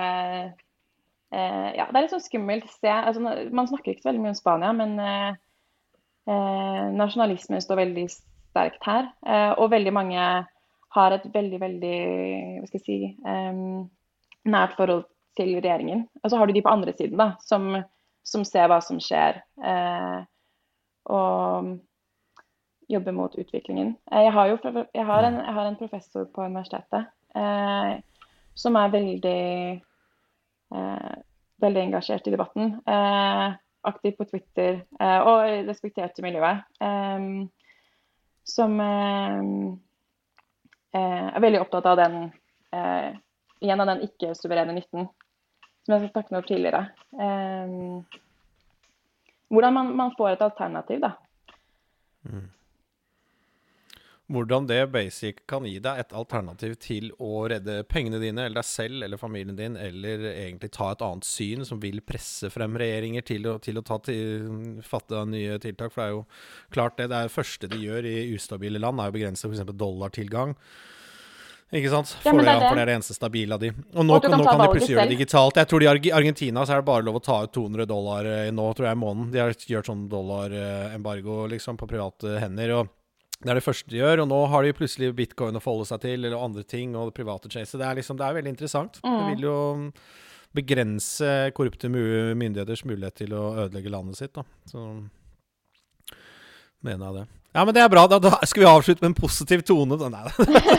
Ja, 1.31 1.85
det 1.87 1.95
er 1.95 2.03
litt 2.03 2.11
sånn 2.11 2.23
skummelt 2.23 2.67
sted. 2.71 2.91
Altså, 2.91 3.21
man 3.55 3.67
snakker 3.67 3.91
ikke 3.91 4.03
så 4.03 4.09
veldig 4.09 4.23
mye 4.23 4.33
om 4.33 4.39
Spania, 4.39 4.71
men 4.75 4.97
nasjonalismen 6.99 7.63
står 7.63 7.79
veldig 7.79 8.03
sterkt 8.11 8.83
her. 8.83 9.07
og 9.55 9.71
veldig 9.71 9.93
mange 9.95 10.25
har 10.95 11.15
et 11.15 11.27
veldig, 11.33 11.59
veldig 11.61 11.99
hva 12.59 12.67
skal 12.67 12.79
jeg 12.79 12.87
si, 12.87 12.99
nært 14.51 14.75
forhold 14.75 15.07
til 15.37 15.53
regjeringen. 15.57 16.05
Og 16.23 16.31
så 16.31 16.37
har 16.37 16.47
du 16.47 16.53
de 16.53 16.63
på 16.65 16.73
andre 16.73 16.93
siden, 16.97 17.17
da, 17.19 17.31
som, 17.43 17.71
som 18.27 18.43
ser 18.47 18.67
hva 18.71 18.81
som 18.83 18.99
skjer. 19.01 19.41
Eh, 19.63 20.19
og 21.11 21.71
jobber 22.91 23.11
mot 23.15 23.35
utviklingen. 23.35 23.95
Eh, 24.11 24.23
jeg 24.27 24.33
har 24.35 24.51
jo 24.51 24.57
jeg 24.93 25.05
har 25.05 25.27
en, 25.27 25.39
jeg 25.39 25.53
har 25.57 25.65
en 25.67 25.79
professor 25.79 26.27
på 26.33 26.45
universitetet 26.45 27.07
eh, 27.35 27.99
som 28.55 28.75
er 28.75 28.93
veldig 28.93 29.81
eh, 30.75 31.13
veldig 31.61 31.81
engasjert 31.81 32.27
i 32.27 32.33
debatten. 32.33 32.81
Eh, 32.85 33.47
aktiv 33.87 34.11
på 34.17 34.25
Twitter 34.29 34.81
eh, 34.99 35.19
og 35.19 35.67
respektert 35.67 36.19
i 36.19 36.25
miljøet. 36.25 36.57
som 38.51 38.79
er 38.81 39.61
veldig 41.39 41.59
opptatt 41.61 41.85
av 41.85 41.97
den 41.97 42.15
igjen 43.61 43.79
av 43.79 43.87
den 43.87 44.01
ikke-suverene 44.07 44.73
nytten 44.75 45.07
som 45.97 46.07
jeg 46.07 46.13
snakket 46.13 46.37
om 46.39 46.47
tidligere. 46.47 46.81
Eh, 47.27 47.67
hvordan 49.51 49.75
man, 49.75 49.93
man, 49.97 50.15
får 50.17 50.35
et 50.35 50.43
alternativ, 50.47 51.03
da. 51.03 51.11
Mm. 52.29 52.49
Hvordan 54.31 54.67
det 54.69 54.85
basic 54.93 55.41
kan 55.49 55.65
gi 55.67 55.73
deg 55.83 55.97
et 55.99 56.13
alternativ 56.15 56.77
til 56.79 57.09
å 57.19 57.49
redde 57.51 57.81
pengene 57.91 58.21
dine, 58.21 58.45
eller 58.45 58.61
deg 58.61 58.67
selv 58.69 59.03
eller 59.03 59.19
familien 59.19 59.57
din, 59.57 59.75
eller 59.75 60.23
egentlig 60.29 60.71
ta 60.71 60.93
et 60.93 61.03
annet 61.03 61.27
syn 61.27 61.67
som 61.67 61.81
vil 61.83 61.99
presse 62.07 62.47
frem 62.53 62.77
regjeringer 62.79 63.25
til 63.27 63.49
å, 63.51 63.57
til 63.59 63.81
å 63.81 63.83
ta 63.83 63.99
til, 64.05 64.79
fatte 64.87 65.25
nye 65.27 65.59
tiltak. 65.59 65.91
For 65.91 65.99
det 65.99 66.07
er 66.07 66.15
jo 66.15 66.23
klart 66.71 66.95
det, 67.01 67.09
det 67.11 67.19
er 67.19 67.27
det 67.27 67.35
første 67.35 67.71
de 67.73 67.81
gjør 67.83 68.07
i 68.07 68.15
ustabile 68.37 68.79
land, 68.79 69.03
er 69.03 69.11
å 69.11 69.17
begrense 69.17 69.51
f.eks. 69.51 69.67
dollartilgang. 69.75 70.55
Ikke 71.71 71.87
sant? 71.87 72.09
Ja, 72.19 72.33
for, 72.33 72.43
det, 72.43 72.51
ja, 72.51 72.67
for 72.67 72.75
det 72.75 72.83
er 72.83 72.89
det 72.89 72.95
eneste 72.97 73.15
stabile 73.15 73.55
av 73.55 73.61
de. 73.63 73.69
Og 73.71 74.03
nå, 74.03 74.17
og 74.17 74.25
kan, 74.25 74.33
nå 74.35 74.43
kan 74.43 74.59
de 74.59 74.71
plutselig 74.73 74.95
gjøre 74.97 75.05
det 75.07 75.15
digitalt. 75.15 75.59
Jeg 75.61 75.69
tror 75.71 75.85
i 75.85 76.11
Argentina 76.17 76.65
så 76.67 76.75
er 76.75 76.81
det 76.81 76.87
bare 76.89 77.05
lov 77.07 77.21
å 77.21 77.23
ta 77.23 77.37
ut 77.45 77.53
200 77.55 77.87
dollar 77.87 78.27
eh, 78.27 78.49
nå, 78.51 78.65
tror 78.75 78.89
jeg, 78.89 78.97
i 78.97 78.99
måneden. 78.99 79.29
De 79.31 79.39
har 79.39 79.55
gjort 79.55 79.87
sånn 79.87 80.01
dollarembargo, 80.11 81.37
eh, 81.45 81.53
liksom, 81.53 81.79
på 81.79 81.87
private 81.87 82.35
hender. 82.43 82.75
og 82.81 82.91
det 83.41 83.49
er 83.49 83.57
det 83.57 83.65
første 83.65 83.89
de 83.89 83.97
gjør, 83.97 84.21
og 84.21 84.27
nå 84.29 84.39
har 84.51 84.67
de 84.67 84.73
plutselig 84.77 85.15
bitcoin 85.17 85.57
å 85.57 85.63
forholde 85.63 85.87
seg 85.89 86.03
til, 86.03 86.19
eller 86.19 86.37
andre 86.37 86.61
ting, 86.67 86.91
og 86.93 87.09
det 87.09 87.17
private 87.17 87.49
chaset. 87.49 87.79
Det 87.79 87.87
er 87.87 87.97
liksom, 87.97 88.19
det 88.19 88.27
er 88.27 88.35
veldig 88.37 88.53
interessant. 88.53 88.99
Mm. 89.01 89.15
Det 89.15 89.31
vil 89.31 89.47
jo 89.47 89.55
mm, 89.79 89.87
begrense 90.59 91.31
korrupte 91.57 91.89
myndigheters 91.89 92.83
mulighet 92.85 93.23
til 93.23 93.33
å 93.33 93.47
ødelegge 93.63 93.95
landet 93.95 94.19
sitt, 94.19 94.35
da. 94.37 94.45
Så 94.69 94.83
mener 96.85 97.07
jeg 97.07 97.21
det. 97.21 97.40
Ja, 97.51 97.65
men 97.65 97.75
det 97.75 97.81
er 97.83 97.89
bra. 97.91 98.05
Da, 98.07 98.15
da 98.23 98.37
skal 98.47 98.63
vi 98.63 98.67
avslutte 98.69 99.03
med 99.03 99.09
en 99.11 99.17
positiv 99.17 99.63
tone. 99.67 99.97
Nei, 99.99 100.21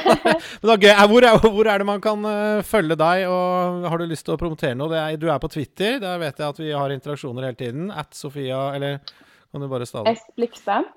men 0.63 0.71
da, 0.71 0.77
gøy. 0.81 0.93
Hvor, 1.11 1.27
er, 1.29 1.43
hvor 1.45 1.69
er 1.69 1.83
det 1.83 1.89
man 1.89 2.01
kan 2.05 2.25
uh, 2.25 2.63
følge 2.65 2.97
deg, 2.97 3.27
og 3.29 3.85
har 3.93 4.01
du 4.01 4.07
lyst 4.09 4.25
til 4.29 4.37
å 4.37 4.41
promotere 4.41 4.79
noe? 4.81 4.97
Er, 4.97 5.19
du 5.21 5.29
er 5.29 5.43
på 5.43 5.53
Twitter. 5.53 5.99
Der 6.01 6.17
vet 6.23 6.41
jeg 6.41 6.49
at 6.49 6.63
vi 6.63 6.73
har 6.73 6.97
interaksjoner 6.97 7.51
hele 7.51 7.61
tiden. 7.61 7.93
At 7.93 8.17
Sofia 8.17 8.71
Eller 8.79 9.03
kan 9.05 9.61
du 9.61 9.69
bare 9.69 9.89
stave? 9.89 10.17
S. 10.17 10.25
Blikstad. 10.39 10.89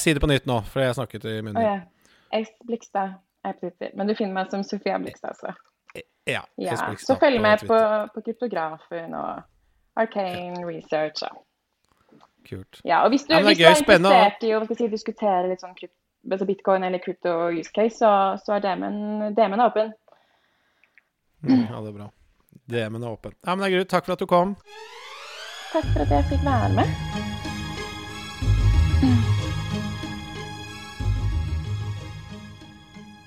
Si 0.00 0.14
det 0.14 0.22
på 0.22 0.30
nytt 0.30 0.48
nå, 0.48 0.62
for 0.70 0.86
jeg 0.86 0.96
snakket 0.96 1.28
i 1.28 1.38
munnen. 1.42 1.60
Oh, 1.60 1.68
ja. 1.68 2.40
S. 2.40 2.56
Blikstad 2.64 3.18
er 3.44 3.56
på 3.58 3.66
Twitter. 3.66 3.92
Men 3.98 4.08
du 4.08 4.16
finner 4.16 4.40
meg 4.40 4.54
som 4.54 4.64
Sofia 4.64 4.96
Blikstad, 5.02 5.36
altså. 5.36 5.52
Ja. 6.24 6.40
ja. 6.56 6.76
Så 6.96 7.18
følg 7.20 7.36
med 7.44 7.66
på, 7.68 7.76
på 8.14 8.22
kryptografen 8.24 9.12
og 9.12 9.42
Arcane 10.00 10.64
Research. 10.64 11.20
Ja. 11.20 11.34
Kult. 12.44 12.80
Ja, 12.84 13.02
og 13.04 13.12
hvis 13.14 13.24
du, 13.24 13.32
ja, 13.32 13.40
hvis 13.40 13.58
du 13.58 13.64
er, 13.64 13.78
interessert 13.78 14.44
i 14.44 14.52
å 14.56 14.64
si, 14.68 14.88
diskutere 14.92 15.48
litt 15.48 15.64
sånn 15.64 15.76
altså 16.30 16.46
bitcoin 16.48 16.84
eller 16.84 17.00
crypto 17.04 17.32
use 17.52 17.72
case, 17.72 17.96
så, 18.00 18.10
så 18.44 18.56
er 18.56 18.64
DM-en 18.64 19.64
åpen. 19.64 19.92
Mm, 21.44 21.66
ja, 21.70 21.80
det 21.80 21.88
er 21.88 21.96
bra. 21.98 22.10
DM-en 22.76 23.02
er 23.02 23.10
åpen. 23.10 23.36
Ja, 23.40 23.54
men 23.54 23.64
det 23.64 23.70
er 23.70 23.76
greit. 23.78 23.92
Takk 23.92 24.08
for 24.08 24.16
at 24.16 24.24
du 24.24 24.28
kom. 24.30 24.56
Takk 25.72 25.90
for 25.92 26.06
at 26.06 26.16
jeg 26.18 26.32
fikk 26.32 26.46
være 26.46 26.72
med. 26.78 27.13